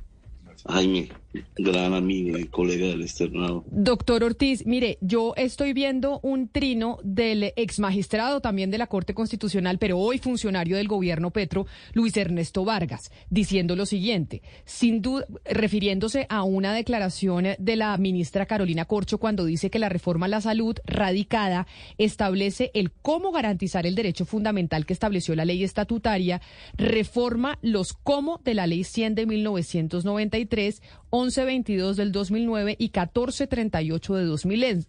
Jaime, 0.67 1.09
gran 1.57 1.93
amigo 1.93 2.37
y 2.37 2.45
colega 2.45 2.87
del 2.87 3.01
externado. 3.01 3.63
Doctor 3.69 4.23
Ortiz, 4.23 4.65
mire, 4.65 4.97
yo 5.01 5.33
estoy 5.37 5.73
viendo 5.73 6.19
un 6.23 6.49
trino 6.49 6.99
del 7.03 7.53
ex 7.55 7.79
magistrado 7.79 8.41
también 8.41 8.71
de 8.71 8.77
la 8.77 8.87
Corte 8.87 9.13
Constitucional, 9.13 9.77
pero 9.77 9.97
hoy 9.97 10.17
funcionario 10.17 10.77
del 10.77 10.87
gobierno 10.87 11.31
Petro, 11.31 11.65
Luis 11.93 12.17
Ernesto 12.17 12.65
Vargas, 12.65 13.11
diciendo 13.29 13.75
lo 13.75 13.85
siguiente, 13.85 14.41
sin 14.65 15.01
duda, 15.01 15.25
refiriéndose 15.45 16.25
a 16.29 16.43
una 16.43 16.73
declaración 16.73 17.47
de 17.57 17.75
la 17.75 17.97
ministra 17.97 18.45
Carolina 18.45 18.85
Corcho 18.85 19.17
cuando 19.17 19.45
dice 19.45 19.69
que 19.69 19.79
la 19.79 19.89
reforma 19.89 20.25
a 20.25 20.29
la 20.29 20.41
salud 20.41 20.75
radicada 20.85 21.67
establece 21.97 22.71
el 22.73 22.91
cómo 22.91 23.31
garantizar 23.31 23.85
el 23.85 23.95
derecho 23.95 24.25
fundamental 24.25 24.85
que 24.85 24.93
estableció 24.93 25.35
la 25.35 25.45
ley 25.45 25.63
estatutaria, 25.63 26.41
reforma 26.75 27.57
los 27.61 27.93
cómo 27.93 28.41
de 28.43 28.53
la 28.53 28.67
ley 28.67 28.83
100 28.83 29.15
de 29.15 29.25
1993 29.25 30.81
1122 31.11 31.97
del 31.97 32.11
2009 32.11 32.75
y 32.79 32.85
1438 32.85 34.15
de 34.15 34.25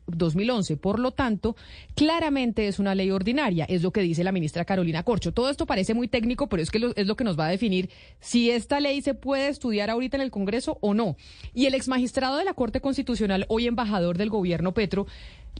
2011. 0.06 0.76
Por 0.76 0.98
lo 0.98 1.10
tanto, 1.10 1.56
claramente 1.94 2.68
es 2.68 2.78
una 2.78 2.94
ley 2.94 3.10
ordinaria, 3.10 3.64
es 3.64 3.82
lo 3.82 3.92
que 3.92 4.02
dice 4.02 4.24
la 4.24 4.32
ministra 4.32 4.64
Carolina 4.64 5.02
Corcho. 5.02 5.32
Todo 5.32 5.50
esto 5.50 5.66
parece 5.66 5.94
muy 5.94 6.08
técnico, 6.08 6.48
pero 6.48 6.62
es 6.62 6.70
que 6.70 6.92
es 6.94 7.06
lo 7.06 7.16
que 7.16 7.24
nos 7.24 7.38
va 7.38 7.46
a 7.46 7.50
definir 7.50 7.90
si 8.20 8.50
esta 8.50 8.80
ley 8.80 9.02
se 9.02 9.14
puede 9.14 9.48
estudiar 9.48 9.90
ahorita 9.90 10.16
en 10.16 10.22
el 10.22 10.30
Congreso 10.30 10.78
o 10.80 10.94
no. 10.94 11.16
Y 11.54 11.66
el 11.66 11.74
exmagistrado 11.74 12.36
de 12.36 12.44
la 12.44 12.54
Corte 12.54 12.80
Constitucional, 12.80 13.46
hoy 13.48 13.66
embajador 13.66 14.16
del 14.16 14.30
gobierno 14.30 14.72
Petro, 14.72 15.06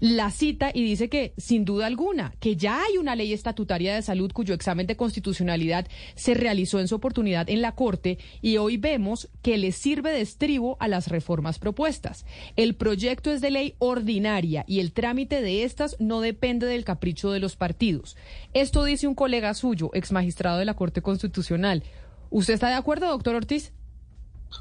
la 0.00 0.30
cita 0.30 0.70
y 0.75 0.82
dice 0.82 1.08
que, 1.08 1.32
sin 1.37 1.64
duda 1.64 1.87
alguna, 1.87 2.34
que 2.40 2.56
ya 2.56 2.82
hay 2.82 2.99
una 2.99 3.14
ley 3.14 3.32
estatutaria 3.32 3.94
de 3.94 4.02
salud 4.02 4.32
cuyo 4.32 4.54
examen 4.54 4.87
de 4.87 4.96
constitucionalidad 4.96 5.87
se 6.16 6.34
realizó 6.34 6.80
en 6.80 6.88
su 6.88 6.96
oportunidad 6.96 7.49
en 7.49 7.62
la 7.62 7.76
Corte 7.76 8.18
y 8.40 8.56
hoy 8.56 8.78
vemos 8.78 9.28
que 9.42 9.58
le 9.58 9.70
sirve 9.70 10.11
de 10.11 10.20
estribo 10.20 10.76
a 10.80 10.88
las 10.88 11.08
reformas 11.08 11.58
propuestas. 11.58 12.26
El 12.56 12.75
proyecto 12.75 13.30
es 13.30 13.40
de 13.40 13.50
ley 13.50 13.75
ordinaria 13.78 14.64
y 14.66 14.80
el 14.80 14.92
trámite 14.92 15.40
de 15.40 15.62
estas 15.64 15.96
no 16.00 16.20
depende 16.20 16.66
del 16.66 16.84
capricho 16.84 17.30
de 17.30 17.40
los 17.40 17.56
partidos. 17.56 18.16
Esto 18.54 18.84
dice 18.84 19.06
un 19.06 19.14
colega 19.14 19.54
suyo, 19.54 19.90
ex 19.94 20.11
magistrado 20.11 20.58
de 20.58 20.64
la 20.64 20.75
Corte 20.75 21.02
Constitucional. 21.02 21.84
¿Usted 22.30 22.54
está 22.54 22.68
de 22.68 22.75
acuerdo, 22.75 23.06
doctor 23.08 23.37
Ortiz? 23.37 23.72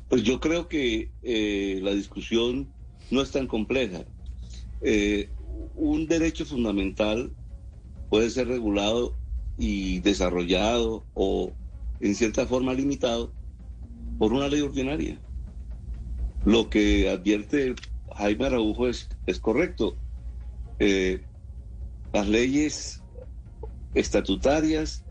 Pues 0.07 0.23
yo 0.23 0.39
creo 0.39 0.67
que 0.67 1.09
eh, 1.23 1.79
la 1.81 1.91
discusión 1.91 2.69
no 3.09 3.21
es 3.21 3.31
tan 3.31 3.47
compleja. 3.47 4.05
Eh, 4.83 5.29
un 5.75 6.07
derecho 6.07 6.45
fundamental 6.45 7.31
puede 8.09 8.29
ser 8.29 8.47
regulado 8.47 9.15
y 9.57 9.99
desarrollado 9.99 11.05
o 11.13 11.51
en 11.99 12.15
cierta 12.15 12.45
forma 12.45 12.73
limitado 12.73 13.31
por 14.17 14.33
una 14.33 14.47
ley 14.47 14.61
ordinaria. 14.61 15.19
Lo 16.45 16.69
que 16.69 17.09
advierte 17.09 17.75
Jaime 18.15 18.45
Araujo 18.47 18.87
es, 18.87 19.07
es 19.25 19.39
correcto. 19.39 19.95
Eh, 20.79 21.23
las 22.11 22.27
leyes 22.27 23.01
estatutarias 23.93 25.03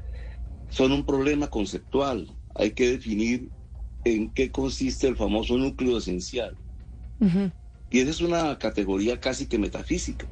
son 0.69 0.93
un 0.93 1.05
problema 1.05 1.49
conceptual. 1.49 2.29
Hay 2.55 2.73
que 2.73 2.91
definir 2.91 3.51
en 4.05 4.31
qué 4.33 4.51
consiste 4.51 5.07
el 5.07 5.17
famoso 5.17 5.57
núcleo 5.57 5.99
esencial. 5.99 6.57
Y 7.91 7.99
esa 8.01 8.11
es 8.11 8.21
una 8.21 8.57
categoría 8.59 9.21
casi 9.21 9.47
que 9.47 9.59
metafísica. 9.59 10.27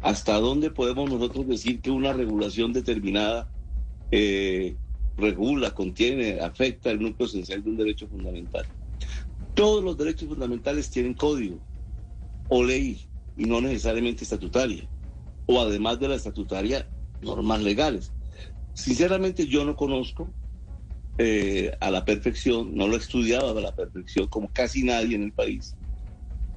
¿Hasta 0.00 0.40
dónde 0.40 0.70
podemos 0.70 1.10
nosotros 1.10 1.46
decir 1.46 1.80
que 1.80 1.90
una 1.90 2.12
regulación 2.12 2.72
determinada 2.72 3.52
eh, 4.10 4.76
regula, 5.16 5.72
contiene, 5.72 6.40
afecta 6.40 6.90
el 6.90 7.00
núcleo 7.00 7.28
esencial 7.28 7.62
de 7.62 7.70
un 7.70 7.76
derecho 7.76 8.08
fundamental? 8.08 8.66
Todos 9.54 9.84
los 9.84 9.98
derechos 9.98 10.28
fundamentales 10.28 10.90
tienen 10.90 11.14
código 11.14 11.60
o 12.48 12.64
ley 12.64 13.08
y 13.36 13.44
no 13.44 13.60
necesariamente 13.60 14.24
estatutaria. 14.24 14.88
O 15.46 15.60
además 15.60 16.00
de 16.00 16.08
la 16.08 16.14
estatutaria, 16.14 16.90
normas 17.20 17.62
legales. 17.62 18.12
Sinceramente 18.72 19.46
yo 19.46 19.64
no 19.64 19.76
conozco 19.76 20.32
eh, 21.18 21.76
a 21.80 21.90
la 21.90 22.04
perfección, 22.04 22.74
no 22.74 22.86
lo 22.86 22.94
he 22.94 22.98
estudiado 22.98 23.56
a 23.56 23.60
la 23.60 23.74
perfección 23.74 24.28
como 24.28 24.52
casi 24.52 24.84
nadie 24.84 25.16
en 25.16 25.24
el 25.24 25.32
país, 25.32 25.76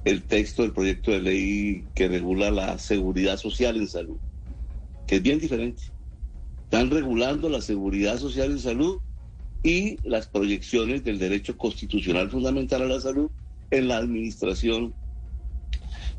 el 0.04 0.22
texto 0.22 0.62
del 0.62 0.72
proyecto 0.72 1.12
de 1.12 1.20
ley 1.20 1.84
que 1.94 2.08
regula 2.08 2.50
la 2.50 2.78
seguridad 2.78 3.36
social 3.36 3.76
en 3.76 3.88
salud, 3.88 4.16
que 5.06 5.16
es 5.16 5.22
bien 5.22 5.38
diferente. 5.38 5.82
Están 6.64 6.90
regulando 6.90 7.48
la 7.48 7.60
seguridad 7.60 8.18
social 8.18 8.50
en 8.50 8.58
salud 8.58 8.98
y 9.62 9.98
las 10.08 10.26
proyecciones 10.26 11.04
del 11.04 11.18
derecho 11.18 11.56
constitucional 11.56 12.30
fundamental 12.30 12.82
a 12.82 12.86
la 12.86 13.00
salud 13.00 13.30
en 13.70 13.88
la 13.88 13.98
administración 13.98 14.92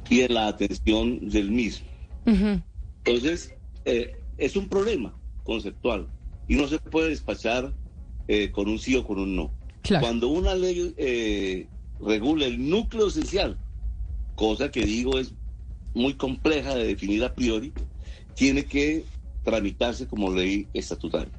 y 0.10 0.22
en 0.22 0.34
la 0.34 0.48
atención 0.48 1.30
del 1.30 1.52
mismo. 1.52 1.88
Entonces, 2.26 3.54
eh, 3.86 4.16
es 4.38 4.56
un 4.56 4.70
problema 4.70 5.14
conceptual 5.44 6.08
y 6.48 6.56
no 6.56 6.68
se 6.68 6.80
puede 6.80 7.10
despachar 7.10 7.74
eh, 8.28 8.52
con 8.52 8.70
un 8.70 8.80
sí 8.80 8.96
o 8.96 9.06
con 9.06 9.20
un 9.20 9.36
no. 9.36 9.52
Cuando 10.00 10.30
una 10.30 10.56
ley 10.56 10.94
eh, 10.96 11.68
regula 12.00 12.46
el 12.46 12.70
núcleo 12.70 13.08
esencial 13.08 13.58
cosa 14.44 14.70
que 14.70 14.86
digo 14.86 15.18
es 15.18 15.34
muy 15.94 16.16
compleja 16.16 16.76
de 16.76 16.86
definir 16.86 17.24
a 17.24 17.34
priori, 17.34 17.72
tiene 18.36 18.66
que 18.66 19.06
tramitarse 19.42 20.06
como 20.06 20.34
ley 20.34 20.68
estatutaria. 20.74 21.32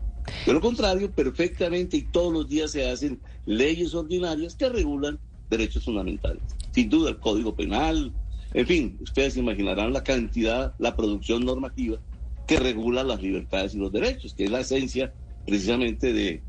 De 0.47 0.55
lo 0.55 0.61
contrario, 0.63 1.11
perfectamente 1.11 1.99
y 1.99 2.03
todos 2.03 2.33
los 2.33 2.49
días 2.49 2.71
se 2.71 2.89
hacen 2.89 3.21
leyes 3.45 3.93
ordinarias 3.93 4.55
que 4.55 4.71
regulan 4.71 5.19
derechos 5.51 5.85
fundamentales. 5.85 6.43
Sin 6.73 6.89
duda, 6.89 7.11
el 7.11 7.19
Código 7.19 7.55
Penal, 7.55 8.11
en 8.55 8.67
fin, 8.67 8.99
ustedes 9.03 9.37
imaginarán 9.37 9.93
la 9.93 10.03
cantidad, 10.03 10.75
la 10.79 10.97
producción 10.97 11.45
normativa 11.45 11.99
que 12.47 12.59
regula 12.59 13.05
las 13.05 13.21
libertades 13.21 13.75
y 13.75 13.79
los 13.79 13.93
derechos, 13.93 14.33
que 14.33 14.45
es 14.45 14.51
la 14.51 14.61
esencia 14.61 15.13
precisamente 15.45 16.15
de, 16.15 16.43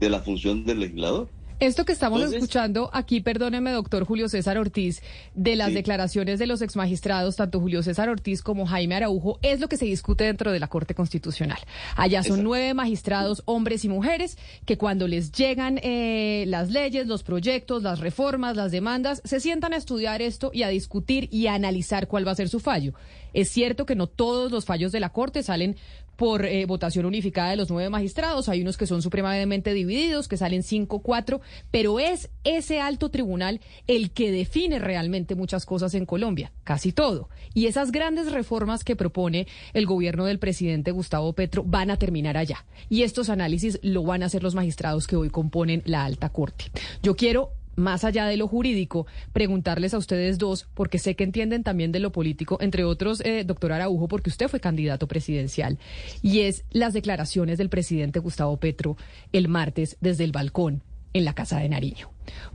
de 0.00 0.10
la 0.10 0.18
función 0.18 0.64
del 0.64 0.80
legislador. 0.80 1.28
Esto 1.60 1.84
que 1.84 1.92
estamos 1.92 2.22
escuchando 2.22 2.88
aquí, 2.94 3.20
perdóneme, 3.20 3.70
doctor 3.72 4.06
Julio 4.06 4.30
César 4.30 4.56
Ortiz, 4.56 5.02
de 5.34 5.56
las 5.56 5.74
declaraciones 5.74 6.38
de 6.38 6.46
los 6.46 6.62
exmagistrados, 6.62 7.36
tanto 7.36 7.60
Julio 7.60 7.82
César 7.82 8.08
Ortiz 8.08 8.40
como 8.40 8.64
Jaime 8.64 8.94
Araujo, 8.94 9.38
es 9.42 9.60
lo 9.60 9.68
que 9.68 9.76
se 9.76 9.84
discute 9.84 10.24
dentro 10.24 10.52
de 10.52 10.58
la 10.58 10.68
Corte 10.68 10.94
Constitucional. 10.94 11.58
Allá 11.96 12.22
son 12.22 12.44
nueve 12.44 12.72
magistrados, 12.72 13.42
hombres 13.44 13.84
y 13.84 13.90
mujeres, 13.90 14.38
que 14.64 14.78
cuando 14.78 15.06
les 15.06 15.32
llegan 15.32 15.78
eh, 15.82 16.44
las 16.48 16.70
leyes, 16.70 17.06
los 17.06 17.22
proyectos, 17.22 17.82
las 17.82 18.00
reformas, 18.00 18.56
las 18.56 18.72
demandas, 18.72 19.20
se 19.26 19.38
sientan 19.38 19.74
a 19.74 19.76
estudiar 19.76 20.22
esto 20.22 20.52
y 20.54 20.62
a 20.62 20.68
discutir 20.68 21.28
y 21.30 21.46
a 21.46 21.52
analizar 21.52 22.08
cuál 22.08 22.26
va 22.26 22.32
a 22.32 22.36
ser 22.36 22.48
su 22.48 22.60
fallo. 22.60 22.94
Es 23.34 23.50
cierto 23.50 23.84
que 23.84 23.94
no 23.94 24.06
todos 24.06 24.50
los 24.50 24.64
fallos 24.64 24.92
de 24.92 25.00
la 25.00 25.10
Corte 25.10 25.42
salen 25.42 25.76
por 26.20 26.44
eh, 26.44 26.66
votación 26.66 27.06
unificada 27.06 27.48
de 27.48 27.56
los 27.56 27.70
nueve 27.70 27.88
magistrados. 27.88 28.50
Hay 28.50 28.60
unos 28.60 28.76
que 28.76 28.86
son 28.86 29.00
supremamente 29.00 29.72
divididos, 29.72 30.28
que 30.28 30.36
salen 30.36 30.62
cinco, 30.62 30.98
cuatro, 30.98 31.40
pero 31.70 31.98
es 31.98 32.28
ese 32.44 32.78
alto 32.78 33.08
tribunal 33.08 33.62
el 33.86 34.10
que 34.10 34.30
define 34.30 34.78
realmente 34.80 35.34
muchas 35.34 35.64
cosas 35.64 35.94
en 35.94 36.04
Colombia, 36.04 36.52
casi 36.62 36.92
todo. 36.92 37.30
Y 37.54 37.68
esas 37.68 37.90
grandes 37.90 38.32
reformas 38.32 38.84
que 38.84 38.96
propone 38.96 39.46
el 39.72 39.86
gobierno 39.86 40.26
del 40.26 40.38
presidente 40.38 40.90
Gustavo 40.90 41.32
Petro 41.32 41.64
van 41.64 41.90
a 41.90 41.96
terminar 41.96 42.36
allá. 42.36 42.66
Y 42.90 43.00
estos 43.00 43.30
análisis 43.30 43.78
lo 43.82 44.02
van 44.02 44.22
a 44.22 44.26
hacer 44.26 44.42
los 44.42 44.54
magistrados 44.54 45.06
que 45.06 45.16
hoy 45.16 45.30
componen 45.30 45.80
la 45.86 46.04
alta 46.04 46.28
corte. 46.28 46.66
Yo 47.02 47.16
quiero 47.16 47.52
más 47.80 48.04
allá 48.04 48.26
de 48.26 48.36
lo 48.36 48.46
jurídico, 48.46 49.06
preguntarles 49.32 49.94
a 49.94 49.98
ustedes 49.98 50.38
dos, 50.38 50.68
porque 50.74 50.98
sé 50.98 51.16
que 51.16 51.24
entienden 51.24 51.64
también 51.64 51.92
de 51.92 51.98
lo 51.98 52.12
político, 52.12 52.58
entre 52.60 52.84
otros, 52.84 53.20
eh, 53.22 53.44
doctor 53.44 53.72
Araujo, 53.72 54.06
porque 54.06 54.30
usted 54.30 54.48
fue 54.48 54.60
candidato 54.60 55.08
presidencial, 55.08 55.78
y 56.22 56.40
es 56.40 56.64
las 56.70 56.92
declaraciones 56.92 57.58
del 57.58 57.68
presidente 57.68 58.20
Gustavo 58.20 58.56
Petro 58.58 58.96
el 59.32 59.48
martes 59.48 59.96
desde 60.00 60.24
el 60.24 60.32
balcón 60.32 60.82
en 61.12 61.24
la 61.24 61.34
Casa 61.34 61.58
de 61.58 61.68
Nariño. 61.68 62.10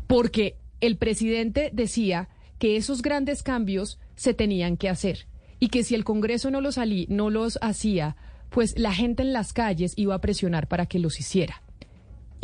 Porque 0.08 0.55
el 0.82 0.98
presidente 0.98 1.72
decía 1.74 2.29
que 2.60 2.77
esos 2.77 3.01
grandes 3.01 3.44
cambios 3.44 4.00
se 4.15 4.34
tenían 4.34 4.77
que 4.77 4.89
hacer 4.89 5.27
y 5.60 5.70
que 5.70 5.84
si 5.84 5.96
el 5.96 6.03
Congreso 6.03 6.51
no 6.51 6.62
los, 6.62 6.77
no 7.10 7.29
los 7.29 7.60
hacía, 7.62 8.15
pues 8.50 8.77
la 8.77 8.94
gente 8.94 9.24
en 9.24 9.34
las 9.34 9.53
calles 9.53 9.94
iba 9.96 10.15
a 10.15 10.22
presionar 10.22 10.67
para 10.67 10.86
que 10.86 11.00
los 11.00 11.20
hiciera. 11.20 11.62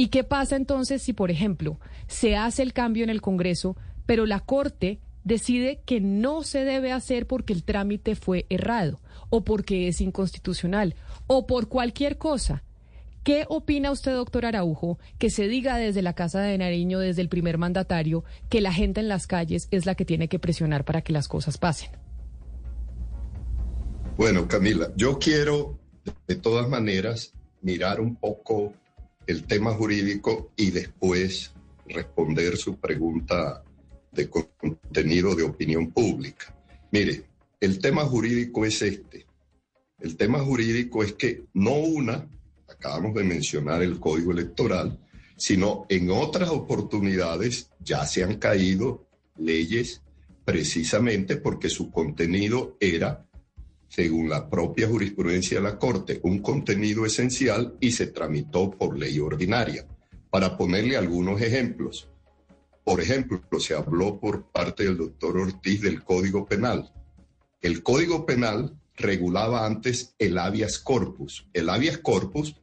¿Y 0.01 0.07
qué 0.07 0.23
pasa 0.23 0.55
entonces 0.55 1.03
si, 1.03 1.13
por 1.13 1.29
ejemplo, 1.29 1.79
se 2.07 2.35
hace 2.35 2.63
el 2.63 2.73
cambio 2.73 3.03
en 3.03 3.11
el 3.11 3.21
Congreso, 3.21 3.77
pero 4.07 4.25
la 4.25 4.39
Corte 4.39 4.99
decide 5.23 5.81
que 5.85 6.01
no 6.01 6.41
se 6.41 6.65
debe 6.65 6.91
hacer 6.91 7.27
porque 7.27 7.53
el 7.53 7.63
trámite 7.63 8.15
fue 8.15 8.47
errado 8.49 8.99
o 9.29 9.43
porque 9.43 9.87
es 9.87 10.01
inconstitucional 10.01 10.95
o 11.27 11.45
por 11.45 11.67
cualquier 11.67 12.17
cosa? 12.17 12.63
¿Qué 13.23 13.45
opina 13.47 13.91
usted, 13.91 14.13
doctor 14.13 14.47
Araujo, 14.47 14.97
que 15.19 15.29
se 15.29 15.47
diga 15.47 15.77
desde 15.77 16.01
la 16.01 16.13
Casa 16.13 16.41
de 16.41 16.57
Nariño, 16.57 16.97
desde 16.97 17.21
el 17.21 17.29
primer 17.29 17.59
mandatario, 17.59 18.23
que 18.49 18.59
la 18.59 18.73
gente 18.73 19.01
en 19.01 19.07
las 19.07 19.27
calles 19.27 19.67
es 19.69 19.85
la 19.85 19.93
que 19.93 20.05
tiene 20.05 20.27
que 20.27 20.39
presionar 20.39 20.83
para 20.83 21.03
que 21.03 21.13
las 21.13 21.27
cosas 21.27 21.59
pasen? 21.59 21.91
Bueno, 24.17 24.47
Camila, 24.47 24.91
yo 24.95 25.19
quiero 25.19 25.77
de 26.25 26.37
todas 26.37 26.67
maneras 26.67 27.35
mirar 27.61 28.01
un 28.01 28.15
poco 28.15 28.73
el 29.27 29.43
tema 29.45 29.73
jurídico 29.73 30.51
y 30.55 30.71
después 30.71 31.51
responder 31.87 32.57
su 32.57 32.77
pregunta 32.77 33.63
de 34.11 34.29
contenido 34.29 35.35
de 35.35 35.43
opinión 35.43 35.91
pública. 35.91 36.55
Mire, 36.91 37.23
el 37.59 37.79
tema 37.79 38.03
jurídico 38.03 38.65
es 38.65 38.81
este. 38.81 39.25
El 39.99 40.17
tema 40.17 40.39
jurídico 40.39 41.03
es 41.03 41.13
que 41.13 41.43
no 41.53 41.75
una, 41.75 42.27
acabamos 42.67 43.13
de 43.15 43.23
mencionar 43.23 43.83
el 43.83 43.99
código 43.99 44.31
electoral, 44.31 44.99
sino 45.37 45.85
en 45.89 46.09
otras 46.09 46.49
oportunidades 46.49 47.69
ya 47.79 48.05
se 48.05 48.23
han 48.23 48.37
caído 48.37 49.07
leyes 49.37 50.01
precisamente 50.43 51.37
porque 51.37 51.69
su 51.69 51.91
contenido 51.91 52.77
era 52.79 53.25
según 53.91 54.29
la 54.29 54.49
propia 54.49 54.87
jurisprudencia 54.87 55.57
de 55.57 55.63
la 55.65 55.77
Corte, 55.77 56.21
un 56.23 56.39
contenido 56.39 57.05
esencial 57.05 57.75
y 57.81 57.91
se 57.91 58.07
tramitó 58.07 58.71
por 58.71 58.97
ley 58.97 59.19
ordinaria. 59.19 59.85
Para 60.29 60.55
ponerle 60.55 60.95
algunos 60.95 61.41
ejemplos. 61.41 62.09
Por 62.85 63.01
ejemplo, 63.01 63.41
se 63.59 63.73
habló 63.73 64.17
por 64.17 64.49
parte 64.49 64.85
del 64.85 64.95
doctor 64.97 65.37
Ortiz 65.37 65.81
del 65.81 66.05
Código 66.05 66.45
Penal. 66.45 66.93
El 67.59 67.83
Código 67.83 68.25
Penal 68.25 68.79
regulaba 68.95 69.65
antes 69.65 70.15
el 70.19 70.37
habeas 70.37 70.79
corpus. 70.79 71.49
El 71.51 71.69
habeas 71.69 71.97
corpus 71.97 72.60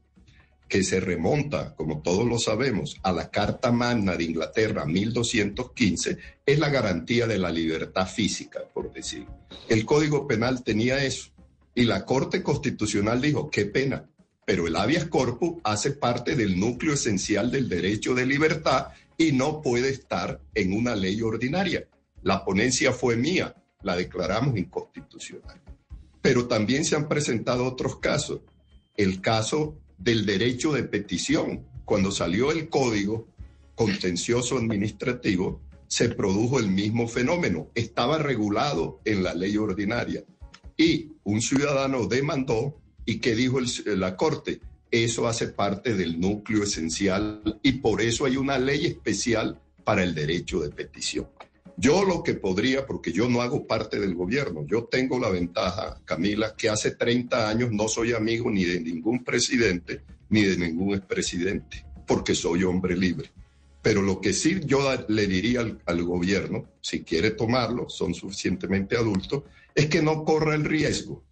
que 0.69 0.85
se 0.85 1.01
remonta, 1.01 1.75
como 1.75 2.03
todos 2.03 2.27
lo 2.27 2.39
sabemos, 2.39 2.97
a 3.03 3.13
la 3.13 3.31
Carta 3.31 3.73
Magna 3.73 4.17
de 4.17 4.25
Inglaterra 4.25 4.85
1215, 4.85 6.19
es 6.45 6.59
la 6.59 6.69
garantía 6.69 7.27
de 7.27 7.39
la 7.39 7.51
libertad 7.51 8.07
física, 8.07 8.61
por 8.73 8.93
decir. 8.93 9.27
El 9.69 9.87
Código 9.87 10.27
Penal 10.27 10.63
tenía 10.63 11.03
eso. 11.03 11.31
Y 11.75 11.85
la 11.85 12.05
Corte 12.05 12.43
Constitucional 12.43 13.21
dijo, 13.21 13.51
qué 13.51 13.65
pena, 13.65 14.09
pero 14.45 14.67
el 14.67 14.77
habeas 14.77 15.05
corpus 15.05 15.61
hace 15.63 15.93
parte 15.93 16.35
del 16.35 16.59
núcleo 16.59 16.95
esencial 16.95 17.51
del 17.51 17.69
derecho 17.69 18.15
de 18.15 18.27
libertad 18.27 18.89
y 19.19 19.33
no 19.33 19.61
puede 19.61 19.91
estar 19.91 20.41
en 20.55 20.73
una 20.73 20.97
ley 20.97 21.21
ordinaria. 21.21 21.87
La 22.23 22.45
ponencia 22.45 22.93
fue 22.93 23.17
mía, 23.17 23.55
la 23.83 23.95
declaramos 23.95 24.57
inconstitucional. 24.57 25.61
Pero 26.23 26.47
también 26.47 26.85
se 26.85 26.97
han 26.97 27.09
presentado 27.09 27.67
otros 27.67 27.99
casos. 27.99 28.41
El 28.97 29.21
caso 29.21 29.77
del 29.99 30.25
derecho 30.25 30.73
de 30.73 30.85
petición. 30.85 31.67
Cuando 31.85 32.11
salió 32.11 32.50
el 32.52 32.69
código 32.69 33.28
contencioso 33.75 34.57
administrativo, 34.57 35.61
se 35.87 36.11
produjo 36.11 36.59
el 36.59 36.69
mismo 36.69 37.09
fenómeno. 37.09 37.71
Estaba 37.75 38.19
regulado 38.19 39.00
en 39.05 39.23
la 39.23 39.35
ley 39.35 39.57
ordinaria. 39.57 40.25
Y 40.76 41.12
un 41.25 41.40
ciudadano 41.40 42.07
demandó 42.07 42.76
y 43.05 43.19
que 43.19 43.35
dijo 43.35 43.59
la 43.87 44.17
Corte, 44.17 44.61
eso 44.90 45.26
hace 45.26 45.49
parte 45.49 45.95
del 45.95 46.21
núcleo 46.21 46.62
esencial 46.62 47.59
y 47.62 47.73
por 47.73 48.00
eso 48.00 48.25
hay 48.25 48.37
una 48.37 48.59
ley 48.59 48.87
especial 48.87 49.61
para 49.85 50.02
el 50.02 50.14
derecho 50.14 50.61
de 50.61 50.71
petición. 50.71 51.28
Yo 51.81 52.03
lo 52.03 52.25
que 52.25 52.35
podría, 52.35 52.85
porque 52.85 53.13
yo 53.13 53.29
no 53.29 53.41
hago 53.41 53.65
parte 53.65 54.01
del 54.01 54.17
gobierno, 54.17 54.67
yo 54.67 54.85
tengo 54.87 55.21
la 55.21 55.31
ventaja, 55.31 56.01
Camila, 56.05 56.57
que 56.57 56.69
hace 56.69 56.91
30 56.91 57.49
años 57.49 57.71
no 57.71 57.87
soy 57.87 58.15
amigo 58.15 58.51
ni 58.51 58.65
de 58.65 58.81
ningún 58.81 59.23
presidente 59.23 60.01
ni 60.29 60.43
de 60.43 60.57
ningún 60.57 60.97
expresidente, 60.97 61.87
porque 62.05 62.35
soy 62.35 62.65
hombre 62.65 62.97
libre. 62.97 63.31
Pero 63.81 64.03
lo 64.03 64.21
que 64.21 64.33
sí 64.33 64.61
yo 64.65 64.81
le 65.07 65.29
diría 65.29 65.61
al, 65.61 65.81
al, 65.87 66.03
gobierno, 66.03 66.67
si 66.81 67.05
quiere 67.05 67.31
tomarlo, 67.31 67.89
son 67.89 68.13
suficientemente 68.13 68.97
adultos, 68.97 69.45
es 69.73 69.87
que 69.87 70.03
no 70.03 70.25
corra 70.25 70.57
el 70.57 70.65
riesgo. 70.65 71.23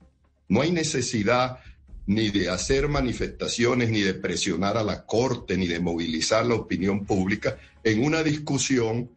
No 0.49 0.61
hay 0.61 0.71
necesidad 0.71 1.59
ni 2.07 2.31
de 2.31 2.51
hacer 2.51 2.89
manifestaciones, 2.89 3.91
ni 3.91 4.01
de 4.01 4.15
presionar 4.15 4.77
a 4.77 4.85
la 4.85 5.05
Corte, 5.05 5.57
ni 5.57 5.67
de 5.67 5.81
movilizar 5.81 6.47
la 6.47 6.55
opinión 6.55 7.05
pública 7.05 7.59
en 7.83 8.05
una 8.05 8.23
discusión 8.23 9.11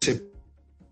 se 0.00 0.30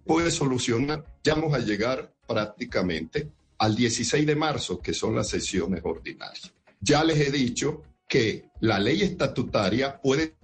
puede 0.04 0.30
solucionar. 0.30 1.04
Ya 1.22 1.34
vamos 1.34 1.54
a 1.54 1.58
llegar 1.58 2.14
prácticamente 2.26 3.30
al 3.58 3.74
16 3.74 4.26
de 4.26 4.36
marzo, 4.36 4.80
que 4.80 4.92
son 4.92 5.14
las 5.14 5.28
sesiones 5.28 5.80
ordinarias. 5.84 6.52
Ya 6.80 7.02
les 7.04 7.18
he 7.18 7.30
dicho 7.30 7.82
que 8.08 8.50
la 8.60 8.78
ley 8.78 9.02
estatutaria 9.02 10.00
puede 10.00 10.34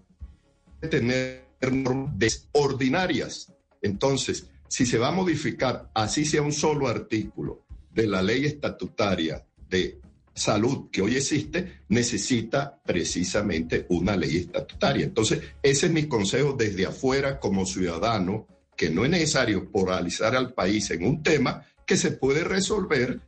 tener 0.80 1.46
normas 1.70 2.48
ordinarias. 2.52 3.52
Entonces, 3.80 4.48
si 4.68 4.86
se 4.86 4.98
va 4.98 5.08
a 5.08 5.12
modificar, 5.12 5.90
así 5.94 6.24
sea 6.24 6.42
un 6.42 6.52
solo 6.52 6.88
artículo 6.88 7.66
de 7.92 8.06
la 8.06 8.22
ley 8.22 8.46
estatutaria 8.46 9.44
de 9.68 10.00
salud 10.34 10.88
que 10.90 11.02
hoy 11.02 11.16
existe 11.16 11.80
necesita 11.88 12.80
precisamente 12.84 13.86
una 13.90 14.16
ley 14.16 14.38
estatutaria. 14.38 15.04
Entonces, 15.04 15.40
ese 15.62 15.86
es 15.86 15.92
mi 15.92 16.06
consejo 16.06 16.54
desde 16.54 16.86
afuera 16.86 17.38
como 17.38 17.66
ciudadano, 17.66 18.46
que 18.76 18.90
no 18.90 19.04
es 19.04 19.10
necesario 19.10 19.70
poralizar 19.70 20.34
al 20.34 20.52
país 20.52 20.90
en 20.90 21.04
un 21.04 21.22
tema 21.22 21.64
que 21.86 21.96
se 21.96 22.12
puede 22.12 22.44
resolver 22.44 23.20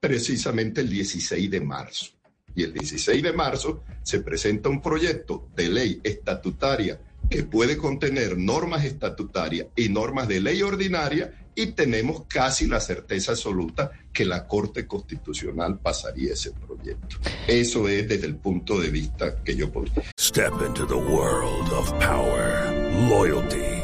precisamente 0.00 0.80
el 0.80 0.90
16 0.90 1.50
de 1.50 1.60
marzo. 1.60 2.06
Y 2.54 2.62
el 2.62 2.72
16 2.72 3.22
de 3.22 3.32
marzo 3.32 3.82
se 4.02 4.20
presenta 4.20 4.68
un 4.68 4.80
proyecto 4.80 5.48
de 5.56 5.68
ley 5.68 6.00
estatutaria 6.04 7.00
que 7.28 7.44
puede 7.44 7.76
contener 7.76 8.36
normas 8.36 8.84
estatutarias 8.84 9.68
y 9.76 9.88
normas 9.88 10.28
de 10.28 10.40
ley 10.40 10.62
ordinaria 10.62 11.32
y 11.54 11.68
tenemos 11.68 12.24
casi 12.28 12.66
la 12.66 12.80
certeza 12.80 13.32
absoluta 13.32 13.90
que 14.12 14.24
la 14.24 14.46
Corte 14.46 14.86
Constitucional 14.86 15.78
pasaría 15.78 16.34
ese 16.34 16.52
proyecto. 16.52 17.16
Eso 17.46 17.88
es 17.88 18.08
desde 18.08 18.26
el 18.26 18.36
punto 18.36 18.78
de 18.80 18.90
vista 18.90 19.42
que 19.42 19.56
yo 19.56 19.70
podría. 19.70 20.02
Step 20.18 20.52
into 20.66 20.86
the 20.86 20.94
world 20.94 21.72
of 21.72 21.90
power, 22.00 22.72
loyalty 23.08 23.83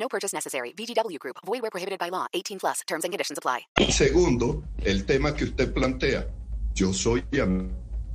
No 0.00 0.08
purchase 0.08 0.32
necessary. 0.34 0.72
VGW 0.72 1.18
Group. 1.18 1.36
Void 1.46 1.60
where 1.60 1.70
prohibited 1.70 1.98
by 1.98 2.10
law. 2.10 2.26
18 2.32 2.58
plus. 2.58 2.80
Terms 2.86 3.04
and 3.04 3.12
conditions 3.12 3.38
apply. 3.38 3.66
Segundo, 3.92 4.64
el 4.82 5.04
tema 5.04 5.34
que 5.34 5.44
usted 5.44 5.72
plantea. 5.72 6.26
Yo 6.74 6.94
soy 6.94 7.22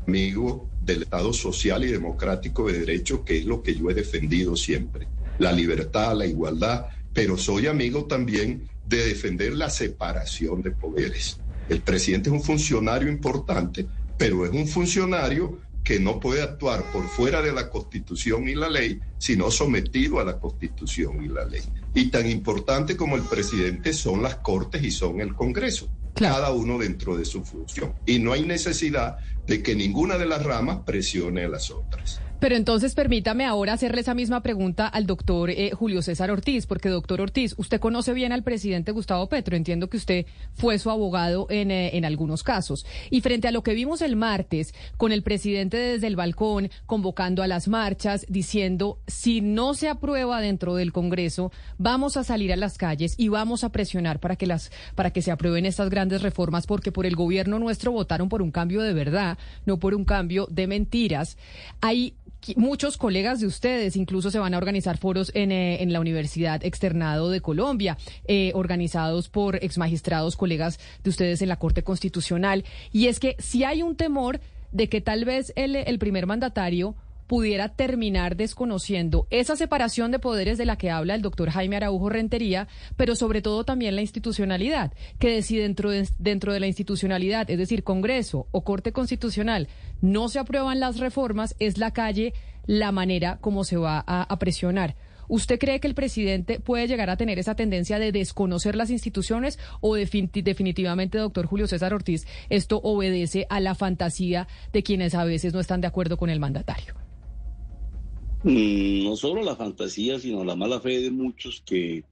amigo 0.07 0.67
del 0.81 1.03
Estado 1.03 1.31
social 1.33 1.83
y 1.83 1.91
democrático 1.91 2.67
de 2.67 2.79
derecho, 2.79 3.23
que 3.23 3.37
es 3.37 3.45
lo 3.45 3.61
que 3.61 3.75
yo 3.75 3.91
he 3.91 3.93
defendido 3.93 4.55
siempre. 4.55 5.07
La 5.37 5.51
libertad, 5.51 6.15
la 6.15 6.25
igualdad, 6.25 6.87
pero 7.13 7.37
soy 7.37 7.67
amigo 7.67 8.05
también 8.05 8.67
de 8.87 9.05
defender 9.05 9.53
la 9.53 9.69
separación 9.69 10.61
de 10.61 10.71
poderes. 10.71 11.39
El 11.69 11.81
presidente 11.81 12.29
es 12.29 12.33
un 12.33 12.41
funcionario 12.41 13.09
importante, 13.09 13.85
pero 14.17 14.45
es 14.45 14.51
un 14.51 14.67
funcionario 14.67 15.59
que 15.85 15.99
no 15.99 16.19
puede 16.19 16.41
actuar 16.41 16.83
por 16.91 17.07
fuera 17.07 17.43
de 17.43 17.53
la 17.53 17.69
Constitución 17.69 18.49
y 18.49 18.55
la 18.55 18.69
ley, 18.69 18.99
sino 19.19 19.51
sometido 19.51 20.19
a 20.19 20.25
la 20.25 20.39
Constitución 20.39 21.23
y 21.23 21.27
la 21.27 21.45
ley. 21.45 21.61
Y 21.93 22.07
tan 22.07 22.27
importante 22.27 22.97
como 22.97 23.15
el 23.15 23.21
presidente 23.21 23.93
son 23.93 24.23
las 24.23 24.37
Cortes 24.37 24.83
y 24.83 24.89
son 24.89 25.21
el 25.21 25.35
Congreso, 25.35 25.87
claro. 26.15 26.35
cada 26.35 26.51
uno 26.51 26.79
dentro 26.79 27.15
de 27.15 27.23
su 27.23 27.45
función. 27.45 27.93
Y 28.07 28.17
no 28.17 28.33
hay 28.33 28.41
necesidad 28.41 29.17
de 29.47 29.63
que 29.63 29.75
ninguna 29.75 30.17
de 30.17 30.25
las 30.25 30.43
ramas 30.43 30.79
presione 30.85 31.45
a 31.45 31.49
las 31.49 31.71
otras. 31.71 32.21
Pero 32.39 32.57
entonces 32.57 32.93
permítame 32.95 33.45
ahora 33.45 33.73
hacerle 33.73 34.01
esa 34.01 34.13
misma 34.13 34.43
pregunta 34.43 34.87
al 34.87 35.05
doctor 35.05 35.49
eh, 35.49 35.71
Julio 35.73 36.01
César 36.01 36.29
Ortiz, 36.31 36.67
porque 36.67 36.89
doctor 36.89 37.21
Ortiz, 37.21 37.55
usted 37.57 37.79
conoce 37.79 38.13
bien 38.13 38.33
al 38.33 38.43
presidente 38.43 38.91
Gustavo 38.91 39.29
Petro, 39.29 39.55
entiendo 39.55 39.89
que 39.89 39.97
usted 39.97 40.25
fue 40.53 40.77
su 40.77 40.89
abogado 40.89 41.47
en, 41.49 41.71
eh, 41.71 41.97
en 41.97 42.03
algunos 42.03 42.43
casos. 42.43 42.85
Y 43.09 43.21
frente 43.21 43.47
a 43.47 43.51
lo 43.51 43.63
que 43.63 43.73
vimos 43.73 44.01
el 44.01 44.17
martes, 44.17 44.73
con 44.97 45.13
el 45.13 45.23
presidente 45.23 45.77
desde 45.77 46.07
el 46.07 46.17
balcón 46.17 46.69
convocando 46.85 47.41
a 47.41 47.47
las 47.47 47.69
marchas, 47.69 48.25
diciendo, 48.27 48.99
si 49.07 49.39
no 49.39 49.73
se 49.73 49.87
aprueba 49.87 50.41
dentro 50.41 50.75
del 50.75 50.91
Congreso, 50.91 51.51
vamos 51.77 52.17
a 52.17 52.25
salir 52.25 52.51
a 52.51 52.57
las 52.57 52.77
calles 52.77 53.15
y 53.17 53.29
vamos 53.29 53.63
a 53.63 53.69
presionar 53.69 54.19
para 54.19 54.35
que, 54.35 54.45
las, 54.45 54.71
para 54.93 55.11
que 55.11 55.21
se 55.21 55.31
aprueben 55.31 55.65
estas 55.65 55.89
grandes 55.89 56.21
reformas, 56.21 56.67
porque 56.67 56.91
por 56.91 57.05
el 57.05 57.15
gobierno 57.15 57.59
nuestro 57.59 57.93
votaron 57.93 58.27
por 58.27 58.41
un 58.41 58.51
cambio 58.51 58.81
de 58.81 58.93
verdad, 58.93 59.34
no 59.65 59.77
por 59.77 59.95
un 59.95 60.05
cambio 60.05 60.47
de 60.49 60.67
mentiras. 60.67 61.37
Hay 61.81 62.15
muchos 62.55 62.97
colegas 62.97 63.39
de 63.39 63.47
ustedes 63.47 63.95
incluso 63.95 64.29
se 64.29 64.37
van 64.37 64.53
a 64.53 64.57
organizar 64.57 64.97
foros 64.97 65.31
en, 65.33 65.51
eh, 65.51 65.81
en 65.81 65.91
la 65.91 65.99
Universidad 65.99 66.63
Externado 66.63 67.29
de 67.29 67.41
Colombia, 67.41 67.97
eh, 68.27 68.51
organizados 68.53 69.29
por 69.29 69.55
exmagistrados, 69.63 70.35
colegas 70.35 70.79
de 71.03 71.09
ustedes 71.09 71.41
en 71.41 71.49
la 71.49 71.57
Corte 71.57 71.83
Constitucional. 71.83 72.63
Y 72.91 73.07
es 73.07 73.19
que 73.19 73.35
si 73.39 73.63
hay 73.63 73.81
un 73.81 73.95
temor 73.95 74.39
de 74.71 74.89
que 74.89 75.01
tal 75.01 75.25
vez 75.25 75.53
el, 75.55 75.75
el 75.75 75.99
primer 75.99 76.27
mandatario 76.27 76.95
pudiera 77.27 77.69
terminar 77.69 78.35
desconociendo 78.35 79.27
esa 79.29 79.55
separación 79.55 80.11
de 80.11 80.19
poderes 80.19 80.57
de 80.57 80.65
la 80.65 80.77
que 80.77 80.91
habla 80.91 81.15
el 81.15 81.21
doctor 81.21 81.49
Jaime 81.49 81.77
Araujo 81.77 82.09
Rentería, 82.09 82.67
pero 82.95 83.15
sobre 83.15 83.41
todo 83.41 83.63
también 83.63 83.95
la 83.95 84.01
institucionalidad, 84.01 84.93
que 85.19 85.41
si 85.41 85.57
dentro 85.57 85.91
de, 85.91 86.07
dentro 86.19 86.53
de 86.53 86.59
la 86.59 86.67
institucionalidad, 86.67 87.49
es 87.49 87.57
decir, 87.57 87.83
Congreso 87.83 88.47
o 88.51 88.63
Corte 88.63 88.91
Constitucional, 88.91 89.67
no 90.01 90.29
se 90.29 90.39
aprueban 90.39 90.79
las 90.79 90.99
reformas, 90.99 91.55
es 91.59 91.77
la 91.77 91.91
calle 91.91 92.33
la 92.65 92.91
manera 92.91 93.37
como 93.41 93.63
se 93.63 93.77
va 93.77 94.03
a, 94.05 94.23
a 94.23 94.39
presionar. 94.39 94.95
¿Usted 95.27 95.57
cree 95.57 95.79
que 95.79 95.87
el 95.87 95.95
presidente 95.95 96.59
puede 96.59 96.87
llegar 96.87 97.09
a 97.09 97.17
tener 97.17 97.39
esa 97.39 97.55
tendencia 97.55 97.97
de 97.97 98.11
desconocer 98.11 98.75
las 98.75 98.91
instituciones 98.91 99.57
o 99.81 99.95
definitivamente, 99.95 101.17
doctor 101.17 101.47
Julio 101.47 101.67
César 101.67 101.93
Ortiz, 101.93 102.27
esto 102.49 102.79
obedece 102.83 103.47
a 103.49 103.59
la 103.59 103.75
fantasía 103.75 104.47
de 104.71 104.83
quienes 104.83 105.15
a 105.15 105.23
veces 105.25 105.53
no 105.53 105.59
están 105.59 105.81
de 105.81 105.87
acuerdo 105.87 106.17
con 106.17 106.29
el 106.29 106.39
mandatario? 106.39 107.04
No 108.45 109.15
solo 109.15 109.43
la 109.43 109.55
fantasía, 109.55 110.19
sino 110.19 110.43
la 110.43 110.55
mala 110.55 110.79
fe 110.79 111.01
de 111.01 111.11
muchos 111.11 111.61
que 111.65 112.03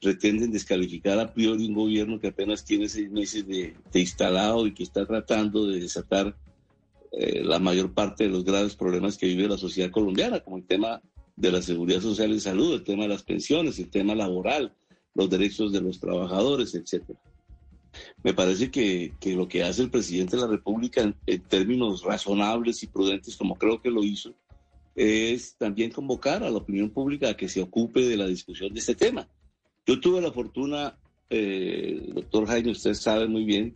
pretenden 0.00 0.50
descalificar 0.50 1.18
a 1.18 1.32
priori 1.32 1.66
un 1.66 1.74
gobierno 1.74 2.18
que 2.18 2.28
apenas 2.28 2.64
tiene 2.64 2.88
seis 2.88 3.10
meses 3.10 3.46
de, 3.46 3.74
de 3.92 4.00
instalado 4.00 4.66
y 4.66 4.74
que 4.74 4.82
está 4.82 5.06
tratando 5.06 5.66
de 5.66 5.80
desatar 5.80 6.34
eh, 7.12 7.42
la 7.44 7.58
mayor 7.58 7.92
parte 7.92 8.24
de 8.24 8.30
los 8.30 8.44
graves 8.44 8.76
problemas 8.76 9.18
que 9.18 9.26
vive 9.26 9.48
la 9.48 9.58
sociedad 9.58 9.90
colombiana, 9.90 10.40
como 10.40 10.58
el 10.58 10.64
tema 10.64 11.02
de 11.36 11.50
la 11.50 11.60
seguridad 11.60 12.00
social 12.00 12.30
y 12.32 12.40
salud, 12.40 12.74
el 12.74 12.84
tema 12.84 13.02
de 13.02 13.08
las 13.08 13.22
pensiones, 13.24 13.78
el 13.78 13.90
tema 13.90 14.14
laboral, 14.14 14.74
los 15.14 15.28
derechos 15.28 15.72
de 15.72 15.80
los 15.80 15.98
trabajadores, 15.98 16.74
etcétera. 16.74 17.18
Me 18.22 18.32
parece 18.32 18.70
que, 18.70 19.12
lo 19.24 19.48
que 19.48 19.64
hace 19.64 19.82
el 19.82 19.90
presidente 19.90 20.36
de 20.36 20.42
la 20.42 20.48
República 20.48 21.02
en, 21.26 21.42
términos 21.42 22.04
razonables 22.04 22.82
y 22.84 22.86
prudentes, 22.86 23.36
como 23.36 23.56
creo 23.56 23.82
que 23.82 23.90
lo 23.90 24.04
hizo, 24.04 24.32
es 25.00 25.56
también 25.56 25.90
convocar 25.90 26.44
a 26.44 26.50
la 26.50 26.58
opinión 26.58 26.90
pública 26.90 27.30
a 27.30 27.36
que 27.36 27.48
se 27.48 27.62
ocupe 27.62 28.02
de 28.02 28.18
la 28.18 28.26
discusión 28.26 28.74
de 28.74 28.80
este 28.80 28.94
tema. 28.94 29.26
Yo 29.86 29.98
tuve 29.98 30.20
la 30.20 30.30
fortuna, 30.30 30.98
eh, 31.30 32.10
doctor 32.12 32.46
Jaime, 32.46 32.72
usted 32.72 32.92
sabe 32.92 33.26
muy 33.26 33.44
bien, 33.44 33.74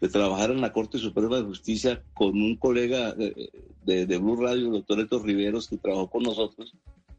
de 0.00 0.08
trabajar 0.08 0.50
en 0.50 0.62
la 0.62 0.72
Corte 0.72 0.96
Suprema 0.96 1.36
de 1.36 1.42
Justicia 1.42 2.02
con 2.14 2.40
un 2.40 2.56
colega 2.56 3.12
de, 3.12 3.50
de, 3.84 4.16
Blue 4.16 4.36
Radio, 4.36 4.68
el 4.68 4.72
doctor 4.72 5.00
Héctor 5.00 5.26
Riveros, 5.26 5.68
que 5.68 5.76
trabajó 5.76 6.08
con 6.08 6.22
nosotros 6.22 6.72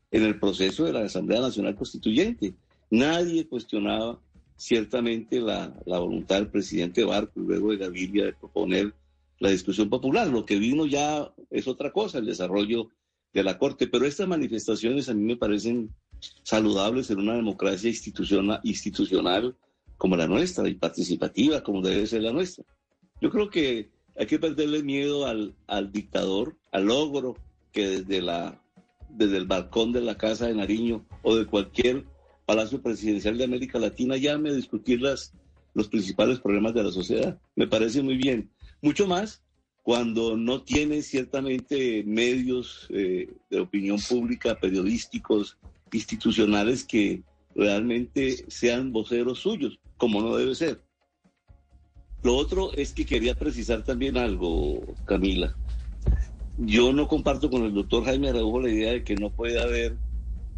en 0.10 0.24
el 0.24 0.39
proceso 0.39 0.86
de 0.86 0.94
la 0.94 1.02
Asamblea 1.02 1.42
Nacional 1.42 1.76
Constituyente. 1.76 2.56
Nadie 2.89 3.48
cuestionaba 3.48 4.20
ciertamente 4.58 5.39
la, 5.39 5.80
la 5.86 6.00
voluntad 6.00 6.38
del 6.38 6.48
presidente 6.48 7.04
Barco 7.04 7.39
y 7.39 7.46
luego 7.46 7.70
de 7.70 7.78
Gaviria 7.78 8.26
de 8.26 8.34
proponer 8.34 8.96
la 9.38 9.52
discusión 9.52 9.92
popular. 9.92 10.28
Lo 10.28 10.44
que 10.44 10.58
vino 10.58 10.88
ya 10.88 11.32
es 11.52 11.68
otra 11.68 11.92
cosa, 11.92 12.18
el 12.18 12.26
desarrollo 12.26 12.89
de 13.34 13.43
la 13.43 13.58
Corte. 13.58 13.88
Pero 13.88 14.06
estas 14.06 14.28
manifestaciones 14.28 15.10
a 15.10 15.13
mí 15.13 15.24
me 15.24 15.38
parecen 15.38 15.89
saludables 16.43 17.10
en 17.10 17.19
una 17.19 17.36
democracia 17.36 17.89
institucional, 17.89 19.56
como 19.98 20.15
la 20.15 20.28
nuestra 20.28 20.67
y 20.67 20.76
participativa 20.76 21.63
como 21.63 21.82
debe 21.82 22.08
ser 22.08 22.22
la 22.24 22.32
nuestra. 22.32 22.63
Yo 23.22 23.30
creo 23.30 23.50
que 23.50 23.89
hay 24.17 24.26
que 24.26 24.39
perderle 24.39 24.84
miedo 24.84 25.26
al, 25.26 25.56
al 25.67 25.91
dictador, 25.91 26.58
al 26.72 26.86
logro 26.86 27.36
que 27.72 27.88
desde, 27.88 28.22
la, 28.22 28.62
desde 29.10 29.38
el 29.38 29.46
balcón 29.46 29.91
de 29.91 30.02
la 30.02 30.17
Casa 30.17 30.48
de 30.48 30.56
Nariño 30.56 31.06
o 31.24 31.36
de 31.36 31.46
cualquier 31.46 32.06
Palacio 32.46 32.82
Presidencial 32.82 33.38
de 33.38 33.46
América 33.46 33.80
Latina 33.80 34.17
llame 34.17 34.50
a 34.50 34.54
discutir 34.54 35.02
las, 35.02 35.34
los 35.74 35.88
principales 35.88 36.39
problemas 36.39 36.74
de 36.74 36.84
la 36.84 36.91
sociedad. 36.91 37.39
Me 37.56 37.67
parece 37.67 38.02
muy 38.02 38.17
bien. 38.17 38.52
Mucho 38.82 39.08
más 39.08 39.42
cuando 39.84 40.38
no 40.38 40.62
tiene 40.62 41.02
ciertamente 41.02 42.04
medios 42.06 42.88
eh, 42.89 43.30
de 43.50 43.60
opinión 43.60 44.00
pública, 44.00 44.58
periodísticos, 44.60 45.58
institucionales 45.91 46.86
que 46.86 47.22
realmente 47.54 48.46
sean 48.48 48.91
voceros 48.91 49.39
suyos, 49.39 49.78
como 49.98 50.22
no 50.22 50.36
debe 50.38 50.56
ser. 50.56 50.82
Lo 52.24 52.38
otro 52.38 52.72
es 52.74 52.93
que 52.93 53.06
quería 53.06 53.36
precisar 53.36 53.84
también 53.84 54.17
algo, 54.17 54.82
Camila. 55.06 55.54
Yo 56.58 56.93
no 56.93 57.08
comparto 57.08 57.50
con 57.50 57.63
el 57.63 57.74
doctor 57.74 58.06
Jaime 58.06 58.30
Araujo 58.30 58.62
la 58.62 58.69
idea 58.69 58.93
de 58.93 59.04
que 59.04 59.15
no 59.15 59.30
puede 59.30 59.62
haber 59.62 59.98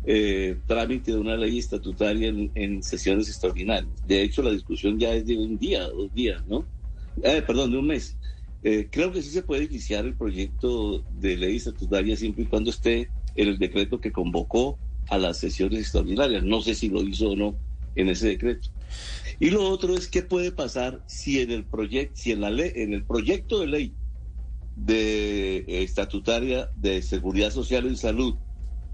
eh, 0.06 0.60
trámite 0.68 1.12
de 1.12 1.18
una 1.18 1.36
ley 1.36 1.58
estatutaria 1.58 2.30
en, 2.30 2.84
sesiones 2.84 3.28
extraordinarias. 3.28 4.06
De 4.06 4.22
hecho, 4.22 4.44
la 4.44 4.52
discusión 4.52 5.00
ya 5.00 5.16
es 5.16 5.26
de 5.26 5.36
un 5.36 5.58
día, 5.58 5.90
dos 5.90 6.14
días, 6.14 6.46
¿no? 6.46 6.64
Eh, 7.24 7.42
perdón, 7.42 7.72
de 7.72 7.78
un 7.80 7.88
mes. 7.88 8.16
Eh, 8.68 8.90
creo 8.92 9.12
que 9.12 9.22
sí 9.22 9.30
se 9.30 9.44
puede 9.44 9.66
iniciar 9.66 10.06
el 10.06 10.16
proyecto 10.16 11.06
de 11.20 11.38
ley 11.38 11.58
estatutaria 11.58 12.18
siempre 12.18 12.46
y 12.46 12.48
cuando 12.48 12.72
esté 12.72 13.12
en 13.36 13.48
el 13.48 13.60
decreto 13.60 14.02
que 14.02 14.12
convocó 14.12 14.80
a 15.08 15.20
las 15.20 15.38
sesiones 15.38 15.82
extraordinarias. 15.82 16.44
No 16.44 16.62
sé 16.62 16.74
si 16.74 16.90
lo 16.90 17.04
hizo 17.04 17.30
o 17.30 17.36
no 17.36 17.56
en 17.94 18.10
ese 18.10 18.30
decreto. 18.30 18.70
Y 19.40 19.52
lo 19.52 19.70
otro 19.70 19.96
es 19.96 20.08
qué 20.08 20.24
puede 20.24 20.52
pasar 20.52 21.04
si 21.06 21.42
en 21.42 21.52
el 21.52 21.64
proyecto, 21.66 22.16
si 22.16 22.32
en 22.32 22.42
la 22.42 22.50
ley, 22.50 22.72
en 22.74 22.94
el 22.96 23.06
proyecto 23.06 23.60
de 23.60 23.68
ley 23.68 23.94
de 24.76 25.64
estatutaria 25.68 26.68
de 26.76 27.04
seguridad 27.04 27.52
social 27.52 27.86
y 27.86 27.96
salud 27.96 28.36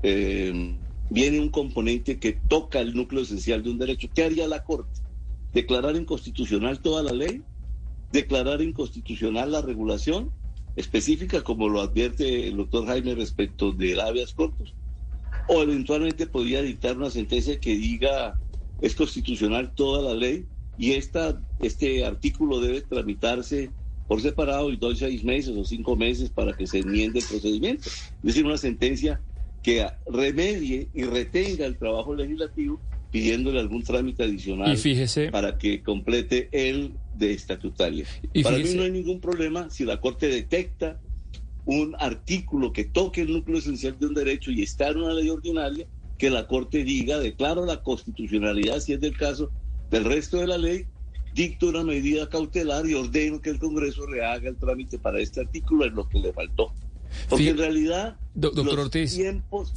eh, 0.04 0.82
viene 1.10 1.40
un 1.40 1.50
componente 1.50 2.20
que 2.20 2.34
toca 2.34 2.82
el 2.82 2.94
núcleo 2.94 3.22
esencial 3.22 3.64
de 3.64 3.70
un 3.70 3.78
derecho. 3.78 4.10
¿Qué 4.14 4.26
haría 4.26 4.50
la 4.50 4.66
Corte? 4.66 5.00
¿Declarar 5.54 5.96
inconstitucional 5.96 6.82
toda 6.82 7.04
la 7.04 7.14
ley? 7.14 7.42
¿Declarar 8.12 8.62
inconstitucional 8.62 9.52
la 9.52 9.62
regulación 9.62 10.32
específica, 10.76 11.42
como 11.44 11.70
lo 11.70 11.82
advierte 11.82 12.48
el 12.48 12.58
doctor 12.58 12.86
Jaime 12.88 13.16
respecto 13.16 13.72
de 13.72 14.02
habeas 14.02 14.34
cortos? 14.34 14.74
¿O 15.48 15.62
eventualmente 15.64 16.28
podría 16.28 16.62
dictar 16.62 16.98
una 16.98 17.10
sentencia 17.10 17.60
que 17.60 17.76
diga 17.76 18.38
es 18.82 18.96
constitucional 18.96 19.74
toda 19.76 20.02
la 20.02 20.20
ley 20.20 20.46
y 20.78 20.94
esta, 20.94 21.42
este 21.60 22.04
artículo 22.04 22.60
debe 22.60 22.82
tramitarse 22.82 23.72
por 24.08 24.22
separado 24.22 24.72
y 24.72 24.78
doy 24.78 24.96
seis 24.96 25.24
meses 25.24 25.56
o 25.56 25.64
cinco 25.64 25.96
meses 25.96 26.30
para 26.32 26.54
que 26.54 26.68
se 26.68 26.80
enmiende 26.80 27.20
el 27.20 27.26
procedimiento? 27.26 27.88
Es 27.88 28.22
decir, 28.22 28.46
una 28.46 28.58
sentencia 28.58 29.22
que 29.62 29.88
remedie 30.06 30.90
y 30.94 31.04
retenga 31.04 31.66
el 31.66 31.78
trabajo 31.78 32.16
legislativo 32.16 32.82
pidiéndole 33.12 33.60
algún 33.60 33.84
trámite 33.84 34.24
adicional 34.24 34.78
para 35.32 35.58
que 35.58 35.84
complete 35.84 36.50
el 36.52 36.98
de 37.16 37.34
estatutaria. 37.34 38.06
para 38.44 38.58
mí 38.58 38.74
no 38.76 38.84
hay 38.84 38.92
ningún 38.92 39.20
problema 39.20 39.70
si 39.70 39.86
la 39.86 40.00
Corte 40.00 40.28
detecta 40.28 41.00
un 41.66 41.96
artículo 42.00 42.74
que 42.74 42.86
toque 42.86 43.22
el 43.22 43.34
núcleo 43.34 43.60
esencial 43.60 43.98
de 44.00 44.08
un 44.08 44.14
derecho 44.14 44.52
y 44.52 44.64
está 44.64 44.90
en 44.90 44.98
una 44.98 45.14
ley 45.14 45.30
ordinaria, 45.30 45.88
que 46.18 46.30
la 46.30 46.48
Corte 46.48 46.84
diga, 46.84 47.20
declaro 47.20 47.66
la 47.66 47.82
constitucionalidad, 47.84 48.80
si 48.80 48.94
es 48.94 49.02
del 49.02 49.18
caso, 49.18 49.52
del 49.90 50.06
resto 50.06 50.38
de 50.38 50.48
la 50.48 50.58
ley, 50.58 50.86
dicto 51.34 51.70
una 51.70 51.84
medida 51.84 52.30
cautelar 52.30 52.86
y 52.86 52.94
ordeno 52.94 53.42
que 53.42 53.52
el 53.52 53.60
Congreso 53.60 54.06
rehaga 54.06 54.50
el 54.50 54.58
trámite 54.58 55.00
para 55.00 55.20
este 55.20 55.42
artículo 55.42 55.86
en 55.86 55.96
lo 55.96 56.08
que 56.08 56.20
le 56.20 56.34
faltó. 56.34 56.74
Porque 57.30 57.50
en 57.50 57.58
realidad, 57.58 58.18
doctor 58.34 58.80
Ortiz, 58.80 59.20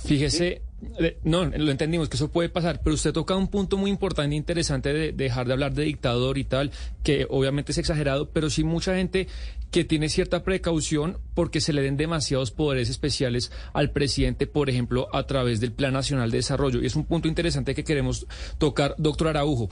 fíjese, 0.05 0.63
eh, 0.99 1.19
no, 1.25 1.45
lo 1.45 1.71
entendimos 1.71 2.09
que 2.09 2.17
eso 2.17 2.31
puede 2.31 2.49
pasar, 2.49 2.81
pero 2.83 2.95
usted 2.95 3.13
toca 3.13 3.37
un 3.37 3.49
punto 3.49 3.77
muy 3.77 3.91
importante 3.91 4.35
e 4.35 4.39
interesante 4.39 4.93
de, 4.93 5.13
dejar 5.13 5.47
de 5.47 5.53
hablar 5.53 5.75
de 5.75 5.85
dictador 5.85 6.39
y 6.39 6.45
tal, 6.45 6.71
que 7.03 7.27
obviamente 7.29 7.73
es 7.73 7.79
exagerado, 7.79 8.31
pero 8.31 8.51
sí 8.51 8.65
mucha 8.65 8.97
gente 8.97 9.29
que 9.75 9.85
tiene 9.85 10.09
cierta 10.09 10.45
precaución 10.45 11.19
porque 11.35 11.61
se 11.61 11.73
le 11.73 11.83
den 11.83 11.97
demasiados 11.97 12.53
poderes 12.53 12.91
especiales 12.91 13.51
al 13.73 13.91
presidente, 13.91 14.47
por 14.47 14.71
ejemplo, 14.71 15.09
a 15.13 15.27
través 15.27 15.59
del 15.59 15.73
Plan 15.73 15.95
Nacional 15.95 16.31
de 16.31 16.37
Desarrollo. 16.37 16.81
Y 16.81 16.87
es 16.87 16.95
un 16.95 17.07
punto 17.07 17.27
interesante 17.27 17.75
que 17.75 17.83
queremos 17.83 18.25
tocar, 18.59 18.95
doctor 18.99 19.27
Araujo. 19.27 19.69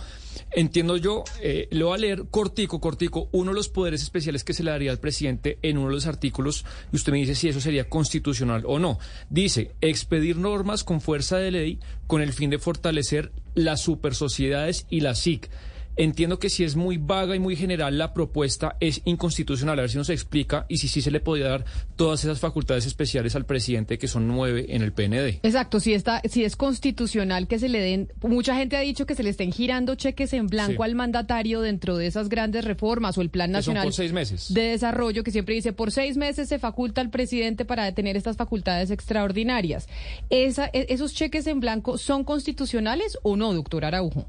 Entiendo 0.50 0.96
yo, 0.96 1.22
eh, 1.40 1.68
lo 1.70 1.86
voy 1.86 1.94
a 1.94 2.00
leer 2.00 2.24
cortico, 2.32 2.80
cortico, 2.80 3.28
uno 3.30 3.52
de 3.52 3.54
los 3.54 3.68
poderes 3.68 4.02
especiales 4.02 4.42
que 4.42 4.54
se 4.54 4.64
le 4.64 4.72
daría 4.72 4.90
al 4.90 4.98
presidente 4.98 5.60
en 5.62 5.78
uno 5.78 5.86
de 5.86 5.94
los 5.94 6.08
artículos, 6.08 6.64
y 6.92 6.96
usted 6.96 7.12
me 7.12 7.18
dice 7.18 7.36
si 7.36 7.46
eso 7.46 7.60
sería 7.60 7.88
constitucional 7.88 8.64
o 8.66 8.80
no. 8.80 8.98
Dice, 9.30 9.70
expedir 9.80 10.36
normas 10.36 10.82
con 10.82 11.00
fuerza 11.00 11.36
de 11.36 11.52
ley 11.52 11.78
con 12.08 12.22
el 12.22 12.32
fin 12.32 12.50
de 12.50 12.58
fortalecer 12.58 13.30
las 13.54 13.82
supersociedades 13.82 14.84
y 14.90 14.98
la 14.98 15.14
SIC 15.14 15.48
Entiendo 15.96 16.38
que 16.38 16.48
si 16.48 16.64
es 16.64 16.76
muy 16.76 16.96
vaga 16.96 17.36
y 17.36 17.38
muy 17.38 17.56
general 17.56 17.98
la 17.98 18.14
propuesta 18.14 18.76
es 18.80 19.02
inconstitucional. 19.04 19.78
A 19.78 19.82
ver 19.82 19.90
si 19.90 19.98
nos 19.98 20.10
explica 20.10 20.66
y 20.68 20.78
si 20.78 20.88
sí 20.88 21.02
se 21.02 21.10
le 21.10 21.20
podría 21.20 21.48
dar 21.48 21.64
todas 21.96 22.24
esas 22.24 22.40
facultades 22.40 22.86
especiales 22.86 23.36
al 23.36 23.44
presidente 23.44 23.98
que 23.98 24.08
son 24.08 24.28
nueve 24.28 24.66
en 24.70 24.82
el 24.82 24.92
PND. 24.92 25.40
Exacto, 25.42 25.80
si 25.80 25.92
está, 25.92 26.22
si 26.28 26.44
es 26.44 26.56
constitucional 26.56 27.46
que 27.46 27.58
se 27.58 27.68
le 27.68 27.80
den, 27.80 28.12
mucha 28.22 28.56
gente 28.56 28.76
ha 28.76 28.80
dicho 28.80 29.06
que 29.06 29.14
se 29.14 29.22
le 29.22 29.30
estén 29.30 29.52
girando 29.52 29.94
cheques 29.94 30.32
en 30.32 30.46
blanco 30.46 30.82
al 30.82 30.94
mandatario 30.94 31.60
dentro 31.60 31.96
de 31.96 32.06
esas 32.06 32.28
grandes 32.28 32.64
reformas 32.64 33.18
o 33.18 33.22
el 33.22 33.30
Plan 33.30 33.50
Nacional 33.50 33.90
de 33.90 34.62
Desarrollo 34.62 35.24
que 35.24 35.30
siempre 35.30 35.54
dice 35.54 35.72
por 35.72 35.90
seis 35.90 36.16
meses 36.16 36.48
se 36.48 36.58
faculta 36.58 37.00
al 37.00 37.10
presidente 37.10 37.64
para 37.64 37.92
tener 37.92 38.16
estas 38.16 38.36
facultades 38.36 38.90
extraordinarias. 38.90 39.88
Esa, 40.30 40.70
e, 40.72 40.86
¿Esos 40.88 41.14
cheques 41.14 41.46
en 41.46 41.60
blanco 41.60 41.98
son 41.98 42.24
constitucionales 42.24 43.18
o 43.22 43.36
no, 43.36 43.52
doctor 43.52 43.84
Araujo? 43.84 44.26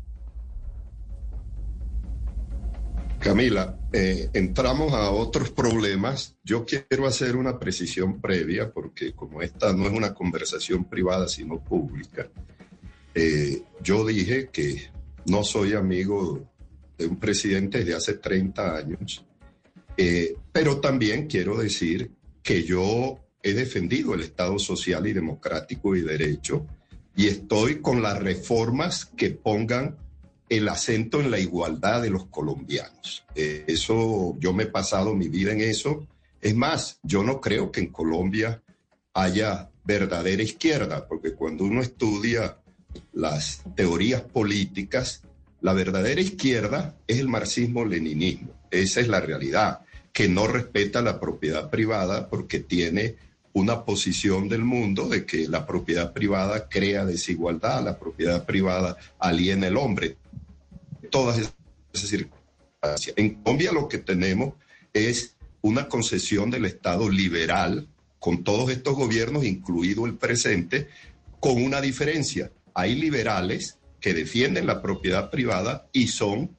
Camila, 3.23 3.79
eh, 3.93 4.29
entramos 4.33 4.91
a 4.91 5.09
otros 5.11 5.49
problemas. 5.49 6.35
Yo 6.43 6.65
quiero 6.65 7.07
hacer 7.07 7.37
una 7.37 7.57
precisión 7.57 8.19
previa 8.19 8.69
porque 8.69 9.13
como 9.13 9.41
esta 9.41 9.71
no 9.71 9.87
es 9.87 9.93
una 9.93 10.13
conversación 10.13 10.83
privada 10.83 11.29
sino 11.29 11.63
pública, 11.63 12.27
eh, 13.15 13.61
yo 13.81 14.05
dije 14.05 14.49
que 14.51 14.89
no 15.25 15.45
soy 15.45 15.71
amigo 15.71 16.51
de 16.97 17.05
un 17.05 17.15
presidente 17.17 17.77
desde 17.79 17.95
hace 17.95 18.13
30 18.15 18.75
años, 18.75 19.25
eh, 19.95 20.35
pero 20.51 20.81
también 20.81 21.27
quiero 21.27 21.57
decir 21.57 22.11
que 22.43 22.63
yo 22.63 23.19
he 23.41 23.53
defendido 23.53 24.15
el 24.15 24.19
Estado 24.19 24.59
social 24.59 25.07
y 25.07 25.13
democrático 25.13 25.95
y 25.95 26.01
derecho 26.01 26.67
y 27.15 27.27
estoy 27.27 27.79
con 27.79 28.01
las 28.01 28.19
reformas 28.21 29.05
que 29.05 29.31
pongan 29.31 29.95
el 30.49 30.67
acento 30.69 31.19
en 31.19 31.31
la 31.31 31.39
igualdad 31.39 32.01
de 32.01 32.09
los 32.09 32.25
colombianos. 32.25 33.25
Eh, 33.35 33.65
eso, 33.67 34.35
yo 34.39 34.53
me 34.53 34.63
he 34.63 34.67
pasado 34.67 35.15
mi 35.15 35.27
vida 35.27 35.51
en 35.51 35.61
eso. 35.61 36.07
Es 36.41 36.55
más, 36.55 36.99
yo 37.03 37.23
no 37.23 37.39
creo 37.41 37.71
que 37.71 37.79
en 37.79 37.87
Colombia 37.87 38.61
haya 39.13 39.69
verdadera 39.83 40.43
izquierda, 40.43 41.07
porque 41.07 41.33
cuando 41.33 41.63
uno 41.63 41.81
estudia 41.81 42.57
las 43.13 43.63
teorías 43.75 44.21
políticas, 44.21 45.23
la 45.61 45.73
verdadera 45.73 46.21
izquierda 46.21 46.95
es 47.07 47.19
el 47.19 47.29
marxismo-leninismo. 47.29 48.51
Esa 48.69 48.99
es 48.99 49.07
la 49.07 49.21
realidad, 49.21 49.81
que 50.11 50.27
no 50.27 50.47
respeta 50.47 51.01
la 51.01 51.19
propiedad 51.19 51.69
privada 51.69 52.29
porque 52.29 52.59
tiene 52.59 53.15
una 53.53 53.85
posición 53.85 54.49
del 54.49 54.63
mundo 54.63 55.07
de 55.07 55.25
que 55.25 55.47
la 55.47 55.65
propiedad 55.65 56.11
privada 56.11 56.67
crea 56.67 57.05
desigualdad, 57.05 57.83
la 57.83 57.97
propiedad 57.97 58.45
privada 58.45 58.97
aliena 59.19 59.67
el 59.67 59.77
hombre. 59.77 60.17
Todas 61.11 61.37
esas 61.37 61.53
circunstancias. 62.09 63.13
En 63.15 63.35
Colombia 63.35 63.71
lo 63.71 63.87
que 63.87 63.99
tenemos 63.99 64.55
es 64.91 65.35
una 65.61 65.87
concesión 65.87 66.49
del 66.49 66.65
Estado 66.65 67.09
liberal 67.09 67.87
con 68.19 68.43
todos 68.43 68.71
estos 68.71 68.95
gobiernos, 68.95 69.45
incluido 69.45 70.05
el 70.05 70.15
presente, 70.15 70.87
con 71.39 71.61
una 71.61 71.79
diferencia. 71.81 72.51
Hay 72.73 72.95
liberales 72.95 73.77
que 73.99 74.13
defienden 74.13 74.65
la 74.65 74.81
propiedad 74.81 75.29
privada 75.29 75.87
y 75.93 76.07
son 76.07 76.55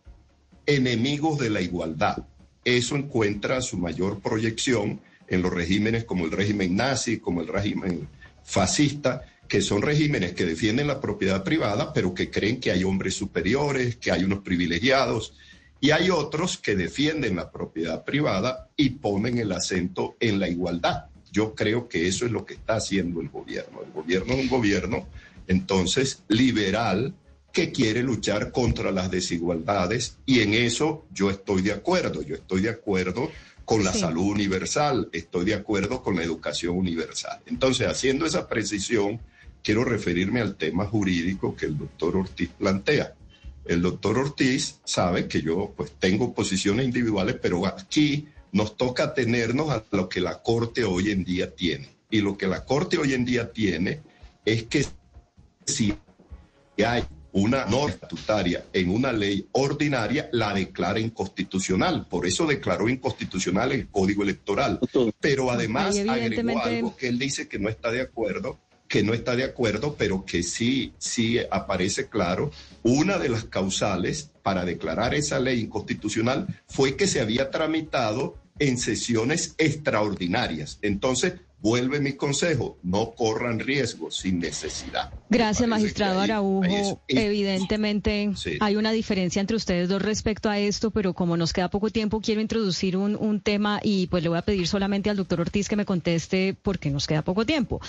enemigos 0.66 1.38
de 1.38 1.50
la 1.50 1.60
igualdad. 1.60 2.18
Eso 2.64 2.96
encuentra 2.96 3.60
su 3.60 3.76
mayor 3.78 4.20
proyección 4.20 5.00
en 5.28 5.42
los 5.42 5.52
regímenes 5.52 6.04
como 6.04 6.24
el 6.24 6.30
régimen 6.30 6.76
nazi, 6.76 7.18
como 7.18 7.40
el 7.40 7.48
régimen 7.48 8.08
fascista, 8.42 9.22
que 9.48 9.60
son 9.60 9.82
regímenes 9.82 10.32
que 10.32 10.46
defienden 10.46 10.86
la 10.86 11.00
propiedad 11.00 11.44
privada, 11.44 11.92
pero 11.92 12.14
que 12.14 12.30
creen 12.30 12.60
que 12.60 12.70
hay 12.70 12.84
hombres 12.84 13.14
superiores, 13.14 13.96
que 13.96 14.10
hay 14.10 14.24
unos 14.24 14.40
privilegiados, 14.40 15.34
y 15.80 15.90
hay 15.90 16.10
otros 16.10 16.56
que 16.56 16.76
defienden 16.76 17.36
la 17.36 17.50
propiedad 17.50 18.04
privada 18.04 18.70
y 18.76 18.90
ponen 18.90 19.38
el 19.38 19.52
acento 19.52 20.16
en 20.18 20.40
la 20.40 20.48
igualdad. 20.48 21.06
Yo 21.30 21.54
creo 21.54 21.88
que 21.88 22.06
eso 22.08 22.24
es 22.24 22.32
lo 22.32 22.46
que 22.46 22.54
está 22.54 22.76
haciendo 22.76 23.20
el 23.20 23.28
gobierno. 23.28 23.82
El 23.84 23.92
gobierno 23.92 24.34
es 24.34 24.40
un 24.40 24.48
gobierno, 24.48 25.06
entonces, 25.46 26.22
liberal, 26.28 27.12
que 27.52 27.70
quiere 27.70 28.02
luchar 28.02 28.50
contra 28.50 28.90
las 28.90 29.10
desigualdades 29.10 30.16
y 30.26 30.40
en 30.40 30.54
eso 30.54 31.06
yo 31.12 31.30
estoy 31.30 31.62
de 31.62 31.72
acuerdo. 31.72 32.22
Yo 32.22 32.34
estoy 32.34 32.62
de 32.62 32.70
acuerdo 32.70 33.30
con 33.64 33.84
la 33.84 33.92
salud 33.92 34.30
universal, 34.32 35.08
estoy 35.12 35.46
de 35.46 35.54
acuerdo 35.54 36.02
con 36.02 36.16
la 36.16 36.22
educación 36.22 36.76
universal. 36.76 37.40
Entonces, 37.46 37.86
haciendo 37.86 38.26
esa 38.26 38.48
precisión, 38.48 39.20
quiero 39.62 39.84
referirme 39.84 40.40
al 40.40 40.56
tema 40.56 40.86
jurídico 40.86 41.56
que 41.56 41.66
el 41.66 41.78
doctor 41.78 42.16
Ortiz 42.16 42.50
plantea. 42.50 43.14
El 43.64 43.80
doctor 43.80 44.18
Ortiz 44.18 44.80
sabe 44.84 45.26
que 45.26 45.40
yo 45.40 45.72
pues 45.74 45.92
tengo 45.98 46.34
posiciones 46.34 46.84
individuales, 46.84 47.36
pero 47.40 47.66
aquí 47.66 48.28
nos 48.52 48.76
toca 48.76 49.14
tenernos 49.14 49.70
a 49.70 49.82
lo 49.90 50.08
que 50.08 50.20
la 50.20 50.42
Corte 50.42 50.84
hoy 50.84 51.10
en 51.10 51.24
día 51.24 51.54
tiene. 51.54 51.88
Y 52.10 52.20
lo 52.20 52.36
que 52.36 52.46
la 52.46 52.64
Corte 52.64 52.98
hoy 52.98 53.14
en 53.14 53.24
día 53.24 53.50
tiene 53.50 54.02
es 54.44 54.64
que 54.64 54.86
si 55.66 55.94
hay 56.84 57.04
una 57.34 57.64
norma 57.66 57.90
estatutaria 57.90 58.64
en 58.72 58.90
una 58.90 59.12
ley 59.12 59.48
ordinaria 59.52 60.28
la 60.32 60.54
declara 60.54 61.00
inconstitucional. 61.00 62.06
Por 62.08 62.26
eso 62.26 62.46
declaró 62.46 62.88
inconstitucional 62.88 63.72
el 63.72 63.88
Código 63.88 64.22
Electoral. 64.22 64.78
Pero 65.20 65.50
además 65.50 65.96
agregó 65.98 66.62
algo 66.62 66.96
que 66.96 67.08
él 67.08 67.18
dice 67.18 67.48
que 67.48 67.58
no 67.58 67.68
está 67.68 67.90
de 67.90 68.02
acuerdo, 68.02 68.60
que 68.86 69.02
no 69.02 69.14
está 69.14 69.34
de 69.34 69.42
acuerdo, 69.42 69.96
pero 69.98 70.24
que 70.24 70.44
sí, 70.44 70.92
sí 70.98 71.38
aparece 71.50 72.08
claro. 72.08 72.52
Una 72.84 73.18
de 73.18 73.28
las 73.28 73.44
causales 73.44 74.30
para 74.44 74.64
declarar 74.64 75.14
esa 75.14 75.40
ley 75.40 75.60
inconstitucional 75.60 76.46
fue 76.68 76.96
que 76.96 77.08
se 77.08 77.20
había 77.20 77.50
tramitado 77.50 78.38
en 78.60 78.78
sesiones 78.78 79.56
extraordinarias. 79.58 80.78
Entonces, 80.82 81.34
vuelve 81.64 81.98
mi 81.98 82.12
consejo, 82.12 82.76
no 82.82 83.14
corran 83.14 83.58
riesgos 83.58 84.18
sin 84.18 84.38
necesidad. 84.38 85.10
Gracias, 85.30 85.66
magistrado 85.66 86.20
Araujo. 86.20 87.00
Evidentemente 87.08 88.30
hay 88.60 88.76
una 88.76 88.92
diferencia 88.92 89.40
entre 89.40 89.56
ustedes 89.56 89.88
dos 89.88 90.02
respecto 90.02 90.50
a 90.50 90.58
esto, 90.58 90.90
pero 90.90 91.14
como 91.14 91.38
nos 91.38 91.54
queda 91.54 91.70
poco 91.70 91.88
tiempo, 91.88 92.20
quiero 92.20 92.42
introducir 92.42 92.98
un, 92.98 93.16
un 93.16 93.40
tema 93.40 93.80
y 93.82 94.08
pues 94.08 94.22
le 94.22 94.28
voy 94.28 94.36
a 94.36 94.42
pedir 94.42 94.68
solamente 94.68 95.08
al 95.08 95.16
doctor 95.16 95.40
Ortiz 95.40 95.66
que 95.66 95.76
me 95.76 95.86
conteste 95.86 96.54
porque 96.60 96.90
nos 96.90 97.06
queda 97.06 97.22
poco 97.22 97.46
tiempo. 97.46 97.80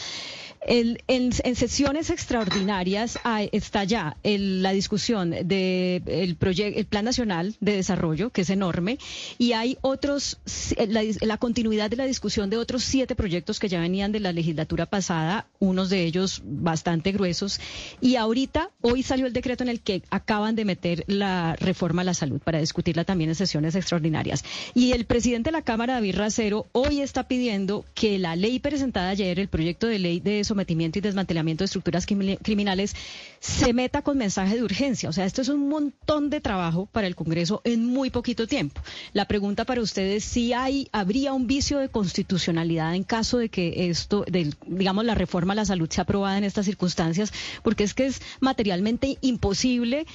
El, 0.66 1.04
en, 1.08 1.32
sesiones 1.34 2.10
extraordinarias 2.10 3.20
está 3.52 3.84
ya 3.84 4.18
la 4.24 4.72
discusión 4.72 5.30
del 5.30 5.48
de 5.48 6.02
el 6.08 6.86
Plan 6.88 7.06
Nacional 7.06 7.56
de 7.60 7.74
Desarrollo, 7.76 8.32
que 8.32 8.42
es 8.42 8.50
enorme, 8.50 8.98
y 9.38 9.52
hay 9.52 9.78
otros, 9.82 10.40
la, 10.88 11.04
la, 11.22 11.38
continuidad 11.38 11.92
de 11.92 11.98
la 11.98 12.06
discusión 12.06 12.50
de 12.50 12.58
otros 12.58 12.84
siete 12.84 13.16
proyectos 13.16 13.60
que 13.60 13.65
ya 13.70 13.80
venían 13.80 14.12
de 14.12 14.20
la 14.20 14.32
legislatura 14.32 14.86
pasada, 14.86 15.48
unos 15.60 15.90
de 15.90 16.04
ellos 16.04 16.42
bastante 16.44 17.12
gruesos, 17.12 17.60
y 18.02 18.16
ahorita, 18.16 18.72
hoy 18.82 19.04
salió 19.04 19.26
el 19.26 19.34
decreto 19.34 19.64
en 19.64 19.70
el 19.70 19.82
que 19.82 20.04
acaban 20.10 20.56
de 20.56 20.66
meter 20.66 21.04
la 21.08 21.56
reforma 21.56 22.02
a 22.02 22.06
la 22.06 22.14
salud 22.14 22.40
para 22.40 22.60
discutirla 22.60 23.04
también 23.04 23.30
en 23.30 23.36
sesiones 23.36 23.76
extraordinarias. 23.76 24.44
Y 24.74 24.92
el 24.92 25.06
presidente 25.06 25.50
de 25.50 25.58
la 25.58 25.62
Cámara, 25.62 25.94
David 25.94 26.16
Racero, 26.18 26.68
hoy 26.72 27.02
está 27.02 27.28
pidiendo 27.28 27.86
que 27.94 28.20
la 28.20 28.36
ley 28.36 28.60
presentada 28.60 29.10
ayer, 29.10 29.40
el 29.40 29.48
proyecto 29.48 29.88
de 29.88 30.00
ley 30.00 30.20
de 30.20 30.44
sometimiento 30.44 31.00
y 31.00 31.02
desmantelamiento 31.02 31.64
de 31.64 31.66
estructuras 31.66 32.06
criminales 32.06 32.96
se 33.40 33.74
meta 33.74 34.02
con 34.02 34.18
mensaje 34.18 34.56
de 34.56 34.64
urgencia. 34.64 35.10
O 35.10 35.14
sea, 35.14 35.26
esto 35.26 35.42
es 35.42 35.50
un 35.50 35.70
montón 35.70 36.30
de 36.30 36.42
trabajo 36.42 36.88
para 36.92 37.08
el 37.08 37.16
Congreso 37.16 37.62
en 37.64 37.86
muy 37.86 38.10
poquito 38.10 38.48
tiempo. 38.48 38.82
La 39.14 39.26
pregunta 39.26 39.66
para 39.66 39.82
ustedes 39.82 40.24
si 40.24 40.54
hay, 40.54 40.88
habría 40.92 41.34
un 41.34 41.48
vicio 41.48 41.80
de 41.80 41.90
constitucionalidad 41.90 42.96
en 42.96 43.04
caso 43.04 43.38
de 43.38 43.50
que 43.50 43.55
esto, 43.58 44.26
de, 44.28 44.54
digamos, 44.68 45.06
la 45.06 45.16
reforma 45.16 45.54
a 45.54 45.56
la 45.58 45.66
salud 45.66 45.90
sea 45.90 46.04
aprobada 46.04 46.38
en 46.38 46.44
estas 46.44 46.66
circunstancias, 46.66 47.34
porque 47.64 47.84
es 47.84 47.94
que 47.94 48.06
es 48.06 48.22
materialmente 48.40 49.18
imposible 49.22 50.06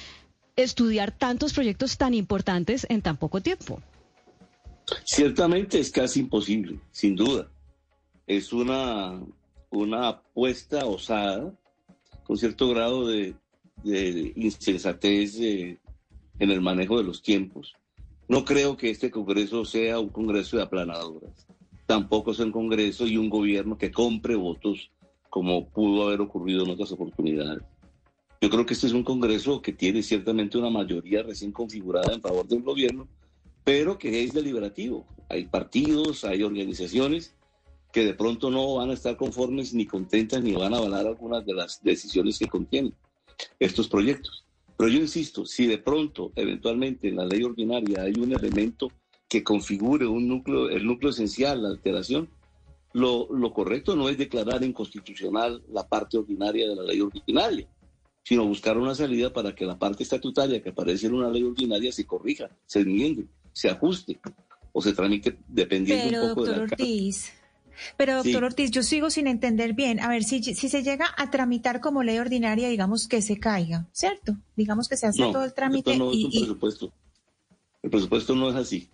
estudiar 0.55 1.11
tantos 1.11 1.53
proyectos 1.53 1.97
tan 1.97 2.13
importantes 2.13 2.85
en 2.89 3.01
tan 3.01 3.17
poco 3.17 3.41
tiempo. 3.41 3.81
Ciertamente 5.05 5.79
es 5.79 5.91
casi 5.91 6.19
imposible, 6.19 6.79
sin 6.91 7.15
duda. 7.15 7.49
Es 8.27 8.51
una 8.53 9.21
una 9.71 10.09
apuesta 10.09 10.85
osada, 10.85 11.53
con 12.23 12.37
cierto 12.37 12.69
grado 12.69 13.07
de, 13.07 13.35
insensatez 14.35 15.39
en 15.39 15.79
el 16.37 16.61
manejo 16.61 16.97
de 16.97 17.03
los 17.03 17.21
tiempos. 17.23 17.73
No 18.27 18.45
creo 18.45 18.77
que 18.77 18.91
este 18.91 19.09
Congreso 19.09 19.65
sea 19.65 19.99
un 19.99 20.09
Congreso 20.09 20.57
de 20.57 20.63
aplanadoras. 20.63 21.47
Tampoco 21.91 22.31
es 22.31 22.39
un 22.39 22.53
Congreso 22.53 23.05
y 23.05 23.17
un 23.17 23.29
gobierno 23.29 23.77
que 23.77 23.91
compre 23.91 24.35
votos 24.35 24.91
como 25.29 25.67
pudo 25.67 26.07
haber 26.07 26.21
ocurrido 26.21 26.63
en 26.63 26.69
otras 26.69 26.89
oportunidades. 26.93 27.63
Yo 28.39 28.49
creo 28.49 28.65
que 28.65 28.75
este 28.75 28.87
es 28.87 28.93
un 28.93 29.03
Congreso 29.03 29.61
que 29.61 29.73
tiene 29.73 30.01
ciertamente 30.01 30.57
una 30.57 30.69
mayoría 30.69 31.21
recién 31.21 31.51
configurada 31.51 32.13
en 32.13 32.21
favor 32.21 32.47
del 32.47 32.61
gobierno, 32.61 33.09
pero 33.65 33.97
que 33.97 34.23
es 34.23 34.31
deliberativo. 34.31 35.05
Hay 35.27 35.47
partidos, 35.47 36.23
hay 36.23 36.43
organizaciones 36.43 37.35
que 37.91 38.05
de 38.05 38.13
pronto 38.13 38.49
no 38.49 38.75
van 38.75 38.91
a 38.91 38.93
estar 38.93 39.17
conformes 39.17 39.73
ni 39.73 39.85
contentas 39.85 40.41
ni 40.41 40.53
van 40.53 40.73
a 40.73 40.77
avalar 40.77 41.05
algunas 41.05 41.45
de 41.45 41.55
las 41.55 41.83
decisiones 41.83 42.39
que 42.39 42.47
contienen 42.47 42.95
estos 43.59 43.89
proyectos. 43.89 44.45
Pero 44.77 44.89
yo 44.89 44.99
insisto, 45.01 45.45
si 45.45 45.67
de 45.67 45.77
pronto, 45.77 46.31
eventualmente 46.37 47.09
en 47.09 47.17
la 47.17 47.25
ley 47.25 47.43
ordinaria 47.43 48.03
hay 48.03 48.13
un 48.13 48.31
elemento 48.31 48.89
que 49.31 49.45
configure 49.45 50.05
un 50.05 50.27
núcleo, 50.27 50.69
el 50.69 50.85
núcleo 50.85 51.09
esencial, 51.09 51.63
la 51.63 51.69
alteración, 51.69 52.27
lo, 52.91 53.29
lo 53.33 53.53
correcto 53.53 53.95
no 53.95 54.09
es 54.09 54.17
declarar 54.17 54.61
inconstitucional 54.61 55.63
la 55.71 55.87
parte 55.87 56.17
ordinaria 56.17 56.67
de 56.67 56.75
la 56.75 56.83
ley 56.83 56.99
ordinaria, 56.99 57.65
sino 58.23 58.45
buscar 58.45 58.77
una 58.77 58.93
salida 58.93 59.31
para 59.31 59.55
que 59.55 59.65
la 59.65 59.79
parte 59.79 60.03
estatutaria 60.03 60.61
que 60.61 60.71
aparece 60.71 61.07
en 61.07 61.13
una 61.13 61.29
ley 61.29 61.43
ordinaria 61.43 61.93
se 61.93 62.05
corrija, 62.05 62.49
se 62.65 62.81
enmiende, 62.81 63.25
se 63.53 63.69
ajuste 63.69 64.19
o 64.73 64.81
se 64.81 64.91
tramite 64.91 65.37
dependiendo 65.47 66.23
un 66.23 66.29
poco 66.31 66.47
de 66.47 66.51
la 66.57 66.63
Ortiz. 66.63 67.31
Pero, 67.95 68.17
doctor 68.17 68.43
Ortiz, 68.43 68.69
yo 68.69 68.83
sigo 68.83 69.09
sin 69.09 69.27
entender 69.27 69.71
bien. 69.71 70.01
A 70.01 70.09
ver, 70.09 70.25
si, 70.25 70.43
si 70.43 70.67
se 70.67 70.83
llega 70.83 71.05
a 71.17 71.31
tramitar 71.31 71.79
como 71.79 72.03
ley 72.03 72.17
ordinaria, 72.17 72.67
digamos 72.67 73.07
que 73.07 73.21
se 73.21 73.39
caiga, 73.39 73.87
¿cierto? 73.93 74.35
Digamos 74.57 74.89
que 74.89 74.97
se 74.97 75.07
hace 75.07 75.23
todo 75.31 75.45
el 75.45 75.53
trámite. 75.53 75.97
No 75.97 76.11
y, 76.11 76.25
es 76.25 76.25
un 76.25 76.31
presupuesto. 76.31 76.91
El 77.81 77.89
presupuesto 77.89 78.35
no 78.35 78.49
es 78.49 78.57
así. 78.57 78.89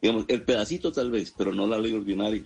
Digamos, 0.00 0.24
el 0.28 0.42
pedacito 0.42 0.92
tal 0.92 1.10
vez, 1.10 1.32
pero 1.36 1.52
no 1.52 1.66
la 1.66 1.78
ley 1.78 1.92
ordinaria. 1.92 2.44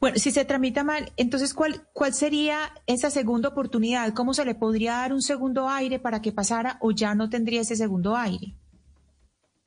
Bueno, 0.00 0.18
si 0.18 0.30
se 0.30 0.44
tramita 0.44 0.84
mal, 0.84 1.12
entonces, 1.16 1.52
¿cuál, 1.52 1.86
¿cuál 1.92 2.14
sería 2.14 2.72
esa 2.86 3.10
segunda 3.10 3.48
oportunidad? 3.48 4.14
¿Cómo 4.14 4.32
se 4.32 4.44
le 4.44 4.54
podría 4.54 4.92
dar 4.92 5.12
un 5.12 5.22
segundo 5.22 5.68
aire 5.68 5.98
para 5.98 6.22
que 6.22 6.30
pasara 6.30 6.78
o 6.80 6.92
ya 6.92 7.14
no 7.14 7.28
tendría 7.28 7.62
ese 7.62 7.74
segundo 7.74 8.16
aire? 8.16 8.54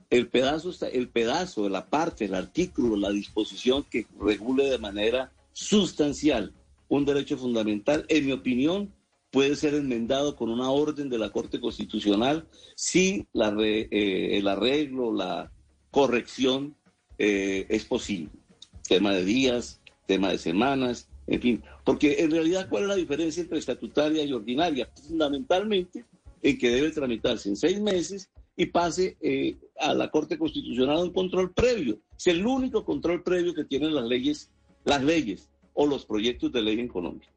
el 0.10 0.30
pedazo, 0.30 0.72
el 0.92 1.10
pedazo, 1.10 1.68
la 1.70 1.88
parte, 1.88 2.26
el 2.26 2.36
artículo, 2.36 2.96
la 2.96 3.10
disposición 3.10 3.84
que 3.84 4.08
regule 4.20 4.70
de 4.70 4.78
manera 4.78 5.32
sustancial 5.54 6.54
un 6.90 7.06
derecho 7.06 7.38
fundamental, 7.38 8.06
en 8.08 8.26
mi 8.26 8.32
opinión, 8.32 8.94
puede 9.32 9.58
ser 9.58 9.74
enmendado 9.74 10.38
con 10.38 10.50
una 10.50 10.72
orden 10.72 11.10
de 11.10 11.18
la 11.18 11.32
Corte 11.32 11.60
Constitucional 11.60 12.48
si 12.76 13.28
la 13.34 13.54
eh, 13.60 14.38
el 14.38 14.48
arreglo, 14.48 15.14
la 15.14 15.52
corrección 15.98 16.76
eh, 17.18 17.66
es 17.70 17.84
posible. 17.86 18.30
Tema 18.88 19.16
de 19.16 19.26
días, 19.26 19.82
tema 20.06 20.30
de 20.30 20.38
semanas, 20.38 21.10
en 21.26 21.42
fin. 21.42 21.64
Porque 21.84 22.18
en 22.20 22.30
realidad, 22.30 22.70
¿cuál 22.70 22.84
es 22.84 22.90
la 22.90 22.96
diferencia 22.96 23.42
entre 23.42 23.58
estatutaria 23.58 24.24
y 24.24 24.32
ordinaria? 24.32 24.88
Fundamentalmente 25.08 26.06
en 26.44 26.58
que 26.60 26.70
debe 26.70 26.92
tramitarse 26.92 27.50
en 27.50 27.56
seis 27.56 27.82
meses 27.82 28.30
y 28.56 28.68
pase 28.68 29.18
eh, 29.22 29.58
a 29.80 29.96
la 29.96 30.12
Corte 30.12 30.38
Constitucional 30.38 31.00
un 31.00 31.14
control 31.14 31.52
previo. 31.52 31.98
Es 32.16 32.28
el 32.28 32.46
único 32.46 32.86
control 32.86 33.24
previo 33.24 33.56
que 33.56 33.66
tienen 33.66 33.96
las 33.96 34.06
leyes, 34.06 34.52
las 34.86 35.02
leyes 35.02 35.50
o 35.74 35.88
los 35.88 36.06
proyectos 36.06 36.52
de 36.52 36.62
ley 36.62 36.80
en 36.80 36.90
Colombia. 36.90 37.28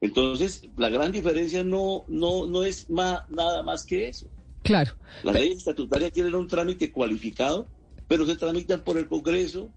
Entonces, 0.00 0.66
la 0.78 0.88
gran 0.88 1.12
diferencia 1.12 1.62
no, 1.62 2.06
no, 2.08 2.46
no 2.46 2.64
es 2.64 2.88
más, 2.88 3.28
nada 3.28 3.62
más 3.62 3.84
que 3.84 4.08
eso. 4.08 4.26
Claro. 4.62 4.94
Las 5.22 5.34
leyes 5.34 5.58
estatutarias 5.58 6.12
tienen 6.12 6.34
un 6.34 6.48
trámite 6.48 6.90
cualificado, 6.90 7.68
pero 8.08 8.26
se 8.26 8.36
tramitan 8.36 8.82
por 8.82 8.98
el 8.98 9.06
Congreso, 9.06 9.70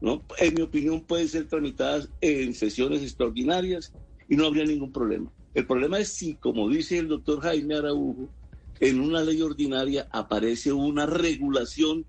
¿no? 0.00 0.22
En 0.38 0.54
mi 0.54 0.62
opinión, 0.62 1.00
pueden 1.00 1.28
ser 1.28 1.46
tramitadas 1.46 2.08
en 2.20 2.54
sesiones 2.54 3.02
extraordinarias 3.02 3.92
y 4.28 4.36
no 4.36 4.46
habría 4.46 4.64
ningún 4.64 4.92
problema. 4.92 5.30
El 5.54 5.66
problema 5.66 5.98
es 5.98 6.08
si, 6.08 6.34
como 6.34 6.68
dice 6.68 6.98
el 6.98 7.08
doctor 7.08 7.40
Jaime 7.40 7.74
Araujo, 7.74 8.28
en 8.78 9.00
una 9.00 9.22
ley 9.22 9.42
ordinaria 9.42 10.08
aparece 10.10 10.72
una 10.72 11.06
regulación 11.06 12.06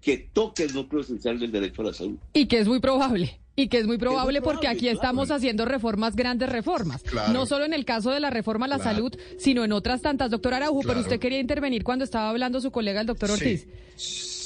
que 0.00 0.18
toque 0.18 0.64
el 0.64 0.74
núcleo 0.74 1.02
esencial 1.02 1.38
del 1.38 1.52
derecho 1.52 1.82
a 1.82 1.86
la 1.86 1.92
salud. 1.92 2.18
Y 2.32 2.46
que 2.46 2.58
es 2.58 2.66
muy 2.66 2.80
probable. 2.80 3.38
Y 3.54 3.68
que 3.68 3.78
es 3.78 3.86
muy 3.86 3.98
probable, 3.98 4.40
porque 4.40 4.66
aquí 4.66 4.88
estamos 4.88 5.30
haciendo 5.30 5.66
reformas, 5.66 6.16
grandes 6.16 6.48
reformas. 6.48 7.04
No 7.32 7.44
solo 7.44 7.66
en 7.66 7.74
el 7.74 7.84
caso 7.84 8.10
de 8.10 8.18
la 8.18 8.30
reforma 8.30 8.64
a 8.64 8.68
la 8.68 8.78
salud, 8.78 9.14
sino 9.38 9.62
en 9.62 9.72
otras 9.72 10.00
tantas. 10.00 10.30
Doctor 10.30 10.54
Araujo, 10.54 10.80
pero 10.86 11.00
usted 11.00 11.20
quería 11.20 11.38
intervenir 11.38 11.84
cuando 11.84 12.04
estaba 12.04 12.30
hablando 12.30 12.60
su 12.62 12.70
colega, 12.70 13.02
el 13.02 13.06
doctor 13.06 13.30
Ortiz. 13.30 13.68
Sí, 13.96 14.41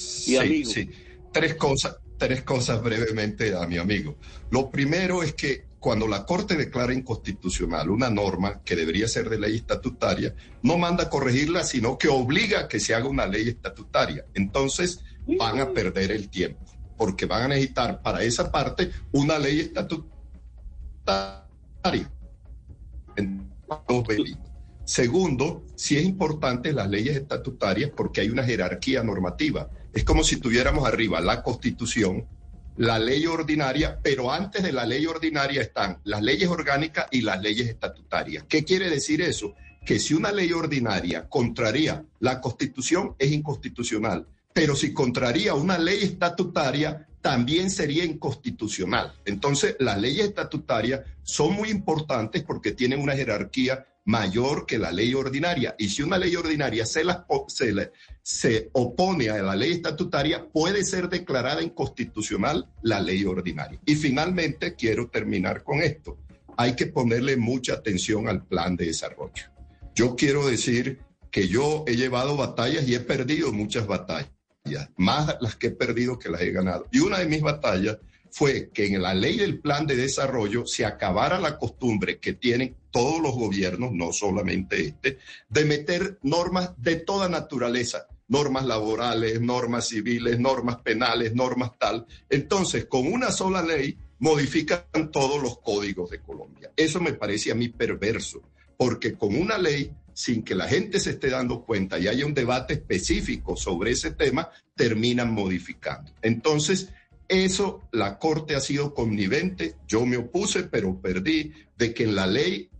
sí. 0.65 0.91
Tres 1.33 1.55
cosas, 1.55 1.97
tres 2.19 2.43
cosas 2.43 2.83
brevemente 2.83 3.55
a 3.55 3.67
mi 3.67 3.79
amigo. 3.79 4.17
Lo 4.51 4.71
primero 4.71 5.23
es 5.23 5.35
que 5.35 5.67
cuando 5.79 6.09
la 6.09 6.25
Corte 6.25 6.57
declara 6.57 6.93
inconstitucional 6.93 7.91
una 7.91 8.11
norma 8.11 8.62
que 8.65 8.75
debería 8.75 9.07
ser 9.07 9.29
de 9.29 9.39
ley 9.39 9.57
estatutaria, 9.57 10.35
no 10.62 10.79
manda 10.79 11.05
a 11.05 11.11
corregirla, 11.11 11.62
sino 11.62 11.97
que 11.97 12.09
obliga 12.09 12.61
a 12.61 12.69
que 12.69 12.81
se 12.81 12.95
haga 12.95 13.09
una 13.09 13.27
ley 13.27 13.49
estatutaria. 13.49 14.25
Entonces 14.35 15.01
van 15.39 15.61
a 15.61 15.73
perder 15.73 16.11
el 16.11 16.29
tiempo 16.29 16.65
porque 16.97 17.27
van 17.27 17.43
a 17.43 17.49
necesitar 17.49 18.03
para 18.03 18.23
esa 18.23 18.51
parte 18.51 18.91
una 19.12 19.39
ley 19.39 19.61
estatutaria. 19.61 20.11
Segundo, 24.85 25.65
sí 25.75 25.97
es 25.97 26.05
importante 26.05 26.73
las 26.73 26.89
leyes 26.89 27.17
estatutarias 27.17 27.91
porque 27.95 28.21
hay 28.21 28.31
una 28.31 28.45
jerarquía 28.45 29.03
normativa. 29.03 29.69
Es 29.97 30.05
como 30.05 30.23
si 30.23 30.37
tuviéramos 30.37 30.87
arriba 30.87 31.21
la 31.21 31.43
constitución, 31.43 32.25
la 32.77 32.99
ley 32.99 33.27
ordinaria, 33.27 33.99
pero 34.03 34.31
antes 34.31 34.63
de 34.63 34.71
la 34.71 34.87
ley 34.87 35.07
ordinaria 35.07 35.63
están 35.63 35.99
las 36.05 36.23
leyes 36.23 36.49
orgánicas 36.49 37.09
y 37.11 37.23
las 37.23 37.41
leyes 37.41 37.69
estatutarias. 37.69 38.45
¿Qué 38.49 38.63
quiere 38.63 38.91
decir 38.91 39.23
eso? 39.23 39.55
Que 39.85 39.99
si 39.99 40.15
una 40.15 40.31
ley 40.31 40.53
ordinaria 40.53 41.29
contraría 41.29 42.05
la 42.21 42.41
constitución, 42.41 43.17
es 43.19 43.33
inconstitucional 43.33 44.27
pero 44.57 44.75
si 44.75 44.95
contraría 44.95 45.53
una 45.53 45.77
ley 45.77 46.03
estatutaria, 46.03 47.07
también 47.27 47.71
sería 47.71 48.05
inconstitucional. 48.05 49.12
Entonces, 49.25 49.75
las 49.81 50.01
leyes 50.01 50.27
estatutarias 50.27 51.01
son 51.25 51.55
muy 51.55 51.71
importantes 51.71 52.45
porque 52.45 52.71
tienen 52.71 53.01
una 53.01 53.17
jerarquía 53.17 53.85
mayor 54.05 54.65
que 54.65 54.79
la 54.79 54.93
ley 54.93 55.12
ordinaria. 55.12 55.75
Y 55.77 55.89
si 55.89 56.05
una 56.05 56.19
ley 56.19 56.37
ordinaria 56.37 56.87
se, 56.87 57.03
se, 57.49 57.93
se 58.23 58.71
opone 58.75 59.29
a 59.29 59.43
la 59.43 59.57
ley 59.57 59.73
estatutaria, 59.73 60.49
puede 60.49 60.85
ser 60.85 61.09
declarada 61.09 61.65
inconstitucional 61.65 62.71
la 62.83 63.01
ley 63.01 63.25
ordinaria. 63.25 63.81
Y 63.85 63.97
finalmente, 63.97 64.77
quiero 64.77 65.09
terminar 65.09 65.65
con 65.65 65.83
esto. 65.83 66.19
Hay 66.57 66.77
que 66.77 66.87
ponerle 66.87 67.37
mucha 67.37 67.73
atención 67.73 68.29
al 68.29 68.47
plan 68.47 68.77
de 68.77 68.87
desarrollo. 68.87 69.51
Yo 69.97 70.15
quiero 70.15 70.47
decir 70.47 71.01
que 71.33 71.49
yo 71.49 71.83
he 71.89 71.97
llevado 71.97 72.37
batallas 72.37 72.87
y 72.87 72.95
he 72.95 73.01
perdido 73.01 73.53
muchas 73.53 73.89
batallas 73.89 74.36
más 74.96 75.37
las 75.40 75.57
que 75.57 75.68
he 75.68 75.70
perdido 75.70 76.18
que 76.18 76.29
las 76.29 76.40
he 76.40 76.50
ganado. 76.50 76.87
Y 76.92 77.00
una 77.00 77.18
de 77.18 77.26
mis 77.26 77.42
batallas 77.42 77.98
fue 78.31 78.70
que 78.70 78.87
en 78.87 79.00
la 79.00 79.14
ley 79.14 79.38
del 79.38 79.61
plan 79.61 79.87
de 79.87 79.96
desarrollo 79.96 80.66
se 80.66 80.85
acabara 80.85 81.40
la 81.40 81.59
costumbre 81.59 82.18
que 82.18 82.35
tienen 82.35 82.76
todos 82.90 83.20
los 83.20 83.33
gobiernos, 83.33 83.92
no 83.92 84.12
solamente 84.12 84.81
este, 84.85 85.18
de 85.48 85.64
meter 85.64 86.18
normas 86.22 86.72
de 86.76 86.96
toda 86.96 87.29
naturaleza, 87.29 88.07
normas 88.29 88.66
laborales, 88.66 89.40
normas 89.40 89.88
civiles, 89.88 90.38
normas 90.38 90.76
penales, 90.83 91.35
normas 91.35 91.72
tal. 91.79 92.07
Entonces, 92.29 92.87
con 92.87 93.11
una 93.11 93.31
sola 93.31 93.62
ley 93.62 93.96
modifican 94.18 95.11
todos 95.12 95.42
los 95.42 95.59
códigos 95.61 96.11
de 96.11 96.20
Colombia. 96.20 96.70
Eso 96.76 97.00
me 97.00 97.12
parece 97.12 97.52
a 97.52 97.55
mí 97.55 97.68
perverso, 97.68 98.42
porque 98.76 99.14
con 99.14 99.35
una 99.35 99.59
ley 99.59 99.92
sin 100.16 100.42
que 100.42 100.55
la 100.55 100.66
gente 100.66 100.98
se 100.98 101.11
esté 101.11 101.29
dando 101.29 101.62
cuenta 101.62 101.98
y 101.98 102.09
haya 102.09 102.24
un 102.24 102.33
debate 102.33 102.72
específico 102.72 103.55
sobre 103.55 103.90
ese 103.90 104.12
tema, 104.12 104.48
terminan 104.74 105.31
modificando. 105.31 106.11
Entonces, 106.22 106.88
eso 107.29 107.83
la 107.92 108.18
Corte 108.18 108.57
ha 108.57 108.61
sido 108.61 108.94
connivente, 108.94 109.74
yo 109.87 110.07
me 110.07 110.16
opuse, 110.16 110.62
pero 110.62 110.98
perdí, 111.02 111.52
de 111.76 111.92
que 111.92 112.05
en 112.05 112.14
la 112.14 112.26
ley 112.26 112.70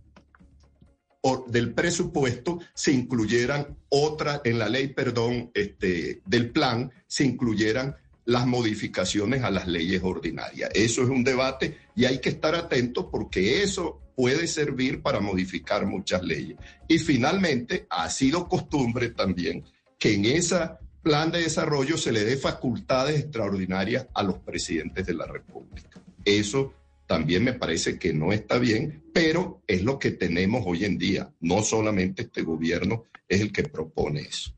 del 1.47 1.75
presupuesto 1.75 2.59
se 2.73 2.91
incluyeran 2.91 3.77
otras, 3.89 4.41
en 4.43 4.57
la 4.57 4.67
ley, 4.67 4.87
perdón, 4.87 5.51
este, 5.53 6.21
del 6.25 6.49
plan, 6.49 6.91
se 7.05 7.23
incluyeran 7.23 7.97
las 8.25 8.47
modificaciones 8.47 9.43
a 9.43 9.51
las 9.51 9.67
leyes 9.67 10.01
ordinarias. 10.03 10.71
Eso 10.73 11.03
es 11.03 11.09
un 11.09 11.23
debate 11.23 11.77
y 11.95 12.05
hay 12.05 12.19
que 12.19 12.29
estar 12.29 12.55
atentos 12.55 13.05
porque 13.11 13.61
eso 13.61 14.01
puede 14.17 14.47
servir 14.47 15.03
para 15.03 15.19
modificar 15.19 15.85
muchas 15.85 16.23
leyes. 16.23 16.57
Y 16.87 16.97
finalmente, 16.97 17.85
ha 17.87 18.09
sido 18.09 18.47
costumbre 18.47 19.11
también 19.11 19.63
que 19.99 20.15
en 20.15 20.25
ese 20.25 20.57
plan 21.03 21.31
de 21.31 21.43
desarrollo 21.43 21.97
se 21.97 22.11
le 22.11 22.25
dé 22.25 22.35
facultades 22.35 23.19
extraordinarias 23.19 24.07
a 24.15 24.23
los 24.23 24.39
presidentes 24.39 25.05
de 25.05 25.13
la 25.13 25.27
República. 25.27 26.01
Eso 26.25 26.73
también 27.05 27.43
me 27.43 27.53
parece 27.53 27.99
que 27.99 28.11
no 28.11 28.33
está 28.33 28.57
bien, 28.57 29.03
pero 29.13 29.61
es 29.67 29.83
lo 29.83 29.99
que 29.99 30.09
tenemos 30.09 30.63
hoy 30.65 30.85
en 30.85 30.97
día. 30.97 31.31
No 31.39 31.61
solamente 31.61 32.23
este 32.23 32.41
gobierno 32.41 33.03
es 33.29 33.41
el 33.41 33.51
que 33.51 33.63
propone 33.63 34.21
eso. 34.21 34.56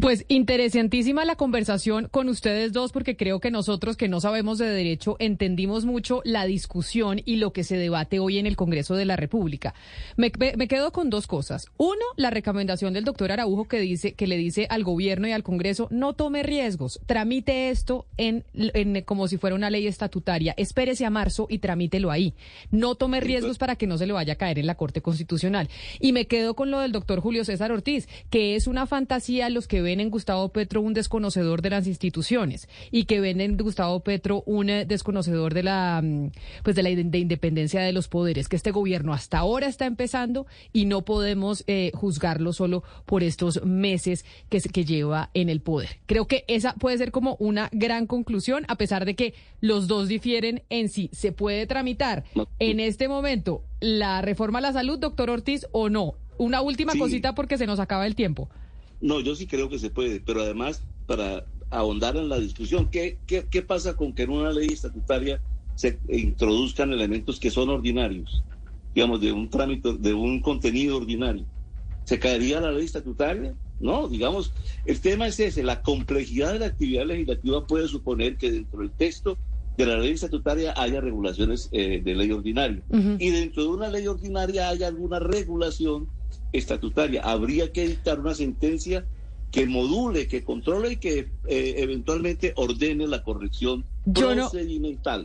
Pues 0.00 0.24
interesantísima 0.28 1.24
la 1.24 1.36
conversación 1.36 2.08
con 2.10 2.28
ustedes 2.28 2.72
dos 2.72 2.92
porque 2.92 3.16
creo 3.16 3.40
que 3.40 3.50
nosotros 3.50 3.96
que 3.96 4.08
no 4.08 4.20
sabemos 4.20 4.58
de 4.58 4.66
derecho 4.66 5.16
entendimos 5.18 5.84
mucho 5.84 6.20
la 6.24 6.44
discusión 6.44 7.20
y 7.24 7.36
lo 7.36 7.52
que 7.52 7.64
se 7.64 7.76
debate 7.76 8.18
hoy 8.18 8.38
en 8.38 8.46
el 8.46 8.56
Congreso 8.56 8.94
de 8.94 9.04
la 9.04 9.16
República. 9.16 9.74
Me, 10.16 10.30
quedo 10.30 10.92
con 10.92 11.10
dos 11.10 11.26
cosas. 11.26 11.66
Uno, 11.76 12.04
la 12.16 12.30
recomendación 12.30 12.92
del 12.92 13.04
doctor 13.04 13.32
Araujo 13.32 13.66
que 13.66 13.80
dice 13.80 14.12
que 14.12 14.26
le 14.26 14.36
dice 14.36 14.66
al 14.70 14.84
gobierno 14.84 15.28
y 15.28 15.32
al 15.32 15.42
Congreso 15.42 15.88
no 15.90 16.12
tome 16.12 16.42
riesgos, 16.42 17.00
tramite 17.06 17.70
esto 17.70 18.06
en, 18.16 18.44
en 18.54 19.02
como 19.02 19.28
si 19.28 19.36
fuera 19.36 19.56
una 19.56 19.70
ley 19.70 19.86
estatutaria, 19.86 20.54
espérese 20.56 21.04
a 21.04 21.10
marzo 21.10 21.46
y 21.48 21.58
tramítelo 21.58 22.10
ahí. 22.10 22.34
No 22.70 22.94
tome 22.94 23.20
riesgos 23.20 23.58
para 23.58 23.76
que 23.76 23.86
no 23.86 23.98
se 23.98 24.06
le 24.06 24.12
vaya 24.12 24.34
a 24.34 24.36
caer 24.36 24.58
en 24.58 24.66
la 24.66 24.74
Corte 24.76 25.02
Constitucional. 25.02 25.68
Y 26.00 26.12
me 26.12 26.26
quedo 26.26 26.54
con 26.54 26.70
lo 26.70 26.80
del 26.80 26.92
doctor 26.92 27.20
Julio 27.20 27.44
César 27.44 27.72
Ortiz, 27.72 28.08
que 28.30 28.56
es 28.56 28.66
una 28.66 28.86
fantasía 28.86 29.48
los 29.50 29.67
que 29.68 29.82
ven 29.82 30.00
en 30.00 30.10
Gustavo 30.10 30.48
Petro 30.48 30.80
un 30.80 30.94
desconocedor 30.94 31.62
de 31.62 31.70
las 31.70 31.86
instituciones 31.86 32.68
y 32.90 33.04
que 33.04 33.20
ven 33.20 33.40
en 33.40 33.56
Gustavo 33.56 34.00
Petro 34.00 34.42
un 34.46 34.70
eh, 34.70 34.84
desconocedor 34.84 35.54
de 35.54 35.62
la 35.62 36.00
mm, 36.02 36.30
pues 36.64 36.74
de 36.74 36.82
la 36.82 36.90
independencia 36.90 37.80
de 37.80 37.92
los 37.92 38.08
poderes 38.08 38.48
que 38.48 38.56
este 38.56 38.72
gobierno 38.72 39.12
hasta 39.12 39.38
ahora 39.38 39.66
está 39.66 39.86
empezando 39.86 40.46
y 40.72 40.86
no 40.86 41.02
podemos 41.04 41.62
eh, 41.66 41.92
juzgarlo 41.94 42.52
solo 42.52 42.82
por 43.06 43.22
estos 43.22 43.64
meses 43.64 44.24
que, 44.48 44.60
que 44.60 44.84
lleva 44.84 45.30
en 45.34 45.48
el 45.48 45.60
poder. 45.60 46.00
Creo 46.06 46.26
que 46.26 46.44
esa 46.48 46.74
puede 46.74 46.98
ser 46.98 47.12
como 47.12 47.36
una 47.38 47.68
gran 47.72 48.06
conclusión 48.06 48.64
a 48.68 48.76
pesar 48.76 49.04
de 49.04 49.14
que 49.14 49.34
los 49.60 49.86
dos 49.86 50.08
difieren 50.08 50.62
en 50.70 50.88
si 50.88 51.10
se 51.12 51.32
puede 51.32 51.66
tramitar 51.66 52.24
en 52.58 52.80
este 52.80 53.08
momento 53.08 53.62
la 53.80 54.22
reforma 54.22 54.58
a 54.58 54.62
la 54.62 54.72
salud, 54.72 54.98
doctor 54.98 55.30
Ortiz, 55.30 55.66
o 55.72 55.88
no. 55.88 56.14
Una 56.38 56.60
última 56.60 56.94
cosita 56.96 57.34
porque 57.34 57.58
se 57.58 57.66
nos 57.66 57.80
acaba 57.80 58.06
el 58.06 58.14
tiempo. 58.14 58.48
No, 59.00 59.20
yo 59.20 59.34
sí 59.34 59.46
creo 59.46 59.68
que 59.68 59.78
se 59.78 59.90
puede, 59.90 60.20
pero 60.20 60.42
además, 60.42 60.82
para 61.06 61.44
ahondar 61.70 62.16
en 62.16 62.28
la 62.28 62.38
discusión, 62.38 62.88
¿qué, 62.90 63.18
qué, 63.26 63.62
pasa 63.62 63.96
con 63.96 64.12
que 64.12 64.22
en 64.22 64.30
una 64.30 64.52
ley 64.52 64.68
estatutaria 64.68 65.40
se 65.74 65.98
introduzcan 66.08 66.92
elementos 66.92 67.38
que 67.38 67.50
son 67.50 67.68
ordinarios, 67.68 68.42
digamos, 68.94 69.20
de 69.20 69.32
un 69.32 69.48
trámite, 69.50 69.94
de 69.98 70.14
un 70.14 70.40
contenido 70.40 70.96
ordinario? 70.96 71.44
¿Se 72.04 72.18
caería 72.18 72.60
la 72.60 72.72
ley 72.72 72.86
estatutaria? 72.86 73.54
No, 73.80 74.08
digamos, 74.08 74.52
el 74.86 75.00
tema 75.00 75.28
es 75.28 75.38
ese, 75.38 75.62
la 75.62 75.82
complejidad 75.82 76.52
de 76.52 76.58
la 76.58 76.66
actividad 76.66 77.06
legislativa 77.06 77.66
puede 77.66 77.86
suponer 77.86 78.36
que 78.36 78.50
dentro 78.50 78.80
del 78.80 78.90
texto 78.90 79.38
de 79.76 79.86
la 79.86 79.96
ley 79.96 80.10
estatutaria 80.10 80.74
haya 80.76 81.00
regulaciones 81.00 81.68
eh, 81.70 82.02
de 82.02 82.14
ley 82.16 82.32
ordinaria 82.32 82.82
y 82.90 83.30
dentro 83.30 83.62
de 83.62 83.68
una 83.68 83.88
ley 83.88 84.08
ordinaria 84.08 84.68
haya 84.68 84.88
alguna 84.88 85.20
regulación 85.20 86.08
estatutaria. 86.52 87.22
Habría 87.22 87.72
que 87.72 87.86
dictar 87.86 88.20
una 88.20 88.34
sentencia 88.34 89.06
que 89.50 89.66
module, 89.66 90.28
que 90.28 90.44
controle 90.44 90.92
y 90.92 90.96
que 90.96 91.30
eh, 91.46 91.74
eventualmente 91.78 92.52
ordene 92.56 93.06
la 93.06 93.22
corrección 93.22 93.84
yo 94.12 94.34
no, 94.34 94.50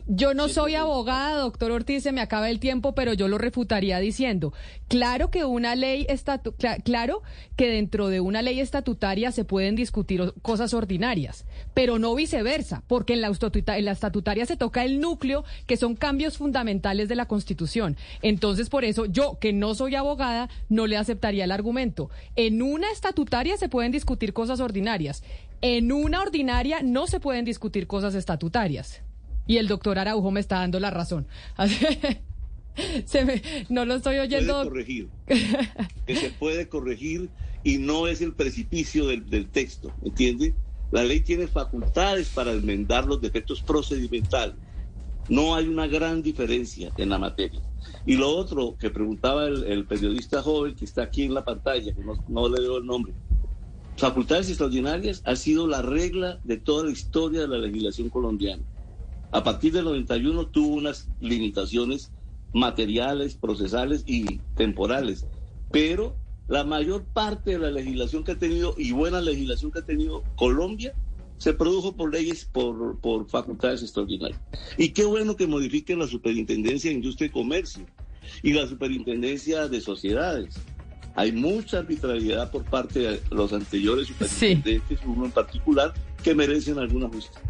yo 0.08 0.34
no 0.34 0.50
soy 0.50 0.76
abogada, 0.76 1.40
doctor 1.40 1.72
Ortiz, 1.72 2.04
se 2.04 2.12
me 2.12 2.22
acaba 2.22 2.50
el 2.50 2.60
tiempo, 2.60 2.94
pero 2.94 3.14
yo 3.14 3.28
lo 3.28 3.38
refutaría 3.38 4.00
diciendo, 4.00 4.54
claro 4.88 5.32
que 5.32 5.46
una 5.46 5.76
ley 5.76 6.06
estatu 6.10 6.54
claro 6.84 7.22
que 7.56 7.70
dentro 7.70 8.08
de 8.08 8.20
una 8.20 8.42
ley 8.42 8.60
estatutaria 8.60 9.32
se 9.32 9.46
pueden 9.46 9.76
discutir 9.76 10.34
cosas 10.42 10.74
ordinarias, 10.74 11.46
pero 11.74 11.98
no 11.98 12.14
viceversa, 12.16 12.84
porque 12.88 13.14
en 13.14 13.22
la, 13.22 13.32
en 13.32 13.86
la 13.86 13.92
estatutaria 13.92 14.46
se 14.46 14.58
toca 14.58 14.84
el 14.84 15.00
núcleo, 15.00 15.46
que 15.66 15.78
son 15.78 15.96
cambios 15.96 16.38
fundamentales 16.38 17.08
de 17.08 17.16
la 17.16 17.28
Constitución. 17.28 17.96
Entonces, 18.22 18.70
por 18.70 18.84
eso 18.84 19.06
yo, 19.06 19.38
que 19.40 19.54
no 19.54 19.76
soy 19.76 19.96
abogada, 19.96 20.50
no 20.70 20.88
le 20.88 20.98
aceptaría 20.98 21.46
el 21.46 21.52
argumento. 21.52 22.10
En 22.36 22.62
una 22.62 22.92
estatutaria 22.92 23.58
se 23.58 23.70
pueden 23.70 23.92
discutir 23.92 24.34
cosas 24.34 24.60
ordinarias. 24.60 25.24
En 25.64 25.94
una 25.94 26.22
ordinaria 26.22 26.82
no 26.84 27.08
se 27.08 27.22
pueden 27.22 27.46
discutir 27.46 27.88
cosas 27.88 28.16
estatutarias. 28.16 29.02
Y 29.48 29.60
el 29.60 29.70
doctor 29.70 29.98
Araujo 29.98 30.30
me 30.30 30.42
está 30.42 30.58
dando 30.58 30.78
la 30.78 30.92
razón. 30.92 31.26
se 33.06 33.42
no 33.70 33.86
lo 33.86 33.96
estoy 33.96 34.18
oyendo. 34.18 34.56
Puede 34.56 34.70
corregir. 34.70 35.10
que 36.06 36.16
se 36.18 36.32
puede 36.32 36.68
corregir 36.68 37.30
y 37.64 37.78
no 37.78 38.10
es 38.10 38.20
el 38.20 38.34
precipicio 38.34 39.08
del, 39.08 39.30
del 39.30 39.48
texto, 39.48 39.94
¿entiende? 40.04 40.54
La 40.92 41.06
ley 41.06 41.22
tiene 41.22 41.48
facultades 41.48 42.28
para 42.28 42.52
enmendar 42.52 43.06
los 43.06 43.22
defectos 43.22 43.62
procedimentales. 43.62 44.58
No 45.30 45.56
hay 45.56 45.70
una 45.70 45.88
gran 45.88 46.22
diferencia 46.22 46.92
en 46.98 47.08
la 47.08 47.18
materia. 47.18 47.62
Y 48.06 48.18
lo 48.18 48.36
otro 48.36 48.76
que 48.78 48.90
preguntaba 48.90 49.48
el, 49.48 49.86
periodista 49.86 50.42
joven 50.42 50.76
que 50.76 50.84
está 50.84 51.04
aquí 51.04 51.24
en 51.24 51.34
la 51.34 51.46
pantalla, 51.46 51.96
que 51.96 52.04
no, 52.04 52.22
no 52.28 52.50
le 52.50 52.62
veo 52.62 52.80
el 52.80 52.86
nombre, 52.86 53.14
facultades 53.98 54.50
extraordinarias 54.50 55.22
ha 55.26 55.36
sido 55.36 55.68
la 55.68 55.82
regla 55.82 56.40
de 56.44 56.58
toda 56.58 56.86
la 56.86 56.92
historia 56.92 57.42
de 57.42 57.48
la 57.48 57.58
legislación 57.58 58.10
colombiana. 58.10 58.64
A 59.32 59.44
partir 59.44 59.74
del 59.74 59.86
91 59.86 60.48
tuvo 60.48 60.76
unas 60.76 61.10
limitaciones 61.20 62.12
materiales, 62.54 63.36
procesales 63.36 64.04
y 64.06 64.40
temporales, 64.56 65.26
pero 65.72 66.16
la 66.48 66.64
mayor 66.64 67.06
parte 67.06 67.52
de 67.52 67.60
la 67.60 67.72
legislación 67.72 68.24
que 68.24 68.34
ha 68.34 68.38
tenido 68.38 68.76
y 68.78 68.92
buena 68.92 69.22
legislación 69.22 69.72
que 69.72 69.80
ha 69.80 69.86
tenido 69.86 70.24
Colombia 70.36 70.94
se 71.38 71.54
produjo 71.54 71.96
por 71.96 72.14
leyes, 72.14 72.46
por, 72.46 73.00
por 73.00 73.28
facultades 73.28 73.82
extraordinarias. 73.82 74.40
Y 74.78 74.90
qué 74.90 75.04
bueno 75.04 75.36
que 75.36 75.48
modifiquen 75.48 76.00
la 76.00 76.08
Superintendencia 76.08 76.90
de 76.90 76.96
Industria 76.98 77.28
y 77.28 77.32
Comercio 77.32 77.86
y 78.44 78.54
la 78.54 78.68
Superintendencia 78.68 79.68
de 79.68 79.82
Sociedades 79.82 80.56
hay 81.16 81.32
mucha 81.32 81.80
arbitrariedad 81.80 82.50
por 82.52 82.64
parte 82.64 83.00
de 83.00 83.22
los 83.32 83.54
anteriores 83.54 84.08
superintendentes, 84.08 85.00
uno 85.06 85.26
en 85.26 85.32
particular, 85.32 85.94
que 86.24 86.34
merecen 86.34 86.80
alguna 86.80 87.08
justicia. 87.08 87.42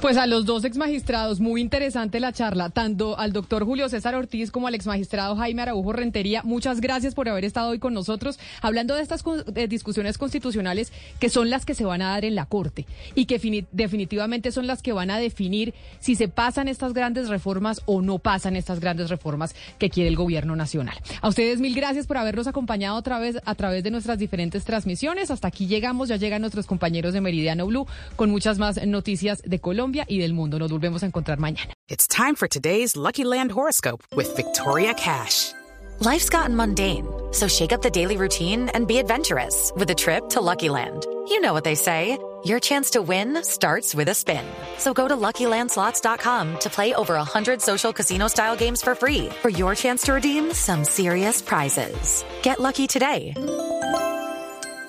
Pues 0.00 0.16
a 0.16 0.26
los 0.26 0.44
dos 0.44 0.64
exmagistrados, 0.64 1.40
muy 1.40 1.60
interesante 1.60 2.20
la 2.20 2.32
charla, 2.32 2.70
tanto 2.70 3.18
al 3.18 3.32
doctor 3.32 3.64
Julio 3.64 3.88
César 3.88 4.14
Ortiz 4.14 4.50
como 4.50 4.66
al 4.66 4.74
exmagistrado 4.74 5.36
Jaime 5.36 5.62
Araujo 5.62 5.92
Rentería. 5.92 6.42
Muchas 6.44 6.80
gracias 6.80 7.14
por 7.14 7.28
haber 7.28 7.44
estado 7.44 7.70
hoy 7.70 7.78
con 7.78 7.94
nosotros 7.94 8.38
hablando 8.60 8.94
de 8.94 9.02
estas 9.02 9.24
discusiones 9.68 10.18
constitucionales 10.18 10.92
que 11.18 11.28
son 11.28 11.50
las 11.50 11.64
que 11.64 11.74
se 11.74 11.84
van 11.84 12.02
a 12.02 12.10
dar 12.10 12.24
en 12.24 12.34
la 12.34 12.46
Corte 12.46 12.86
y 13.14 13.26
que 13.26 13.66
definitivamente 13.72 14.52
son 14.52 14.66
las 14.66 14.82
que 14.82 14.92
van 14.92 15.10
a 15.10 15.18
definir 15.18 15.74
si 16.00 16.14
se 16.14 16.28
pasan 16.28 16.68
estas 16.68 16.92
grandes 16.92 17.28
reformas 17.28 17.82
o 17.86 18.02
no 18.02 18.18
pasan 18.18 18.56
estas 18.56 18.80
grandes 18.80 19.10
reformas 19.10 19.54
que 19.78 19.90
quiere 19.90 20.08
el 20.08 20.16
gobierno 20.16 20.56
nacional. 20.56 20.96
A 21.20 21.28
ustedes 21.28 21.60
mil 21.60 21.74
gracias 21.74 22.06
por 22.06 22.16
habernos 22.16 22.46
acompañado 22.46 22.96
otra 22.96 23.18
vez 23.18 23.38
a 23.44 23.54
través 23.54 23.84
de 23.84 23.90
nuestras 23.90 24.18
diferentes 24.18 24.64
transmisiones. 24.64 25.30
Hasta 25.30 25.48
aquí 25.48 25.66
llegamos, 25.66 26.08
ya 26.08 26.16
llegan 26.16 26.40
nuestros 26.40 26.66
compañeros 26.66 27.12
de 27.12 27.20
Meridiano 27.20 27.66
Blue 27.66 27.86
con 28.16 28.30
muchas 28.30 28.58
más 28.58 28.84
noticias 28.86 29.42
de 29.44 29.60
Colombia 29.64 30.04
y 30.06 30.18
del 30.18 30.34
mundo. 30.34 30.58
Nos 30.58 30.70
volvemos 30.70 31.02
a 31.02 31.06
encontrar 31.06 31.38
mañana. 31.38 31.72
It's 31.88 32.06
time 32.06 32.36
for 32.36 32.46
today's 32.46 32.96
Lucky 32.96 33.24
Land 33.24 33.50
horoscope 33.50 34.04
with 34.14 34.36
Victoria 34.36 34.94
Cash. 34.94 35.52
Life's 36.00 36.28
gotten 36.28 36.54
mundane, 36.54 37.06
so 37.32 37.48
shake 37.48 37.72
up 37.72 37.80
the 37.80 37.90
daily 37.90 38.16
routine 38.16 38.68
and 38.74 38.86
be 38.86 38.98
adventurous 38.98 39.72
with 39.74 39.88
a 39.90 39.94
trip 39.94 40.28
to 40.30 40.40
Lucky 40.40 40.68
Land. 40.68 41.06
You 41.28 41.40
know 41.40 41.54
what 41.54 41.64
they 41.64 41.76
say. 41.76 42.18
Your 42.44 42.60
chance 42.60 42.90
to 42.90 43.00
win 43.00 43.42
starts 43.42 43.94
with 43.94 44.08
a 44.10 44.14
spin. 44.14 44.44
So 44.76 44.92
go 44.92 45.08
to 45.08 45.16
LuckyLandSlots.com 45.16 46.58
to 46.58 46.68
play 46.68 46.92
over 46.92 47.14
100 47.14 47.62
social 47.62 47.90
casino-style 47.90 48.56
games 48.56 48.82
for 48.82 48.94
free 48.94 49.30
for 49.40 49.48
your 49.48 49.74
chance 49.74 50.02
to 50.02 50.12
redeem 50.12 50.52
some 50.52 50.84
serious 50.84 51.40
prizes. 51.40 52.22
Get 52.42 52.60
lucky 52.60 52.86
today 52.86 53.32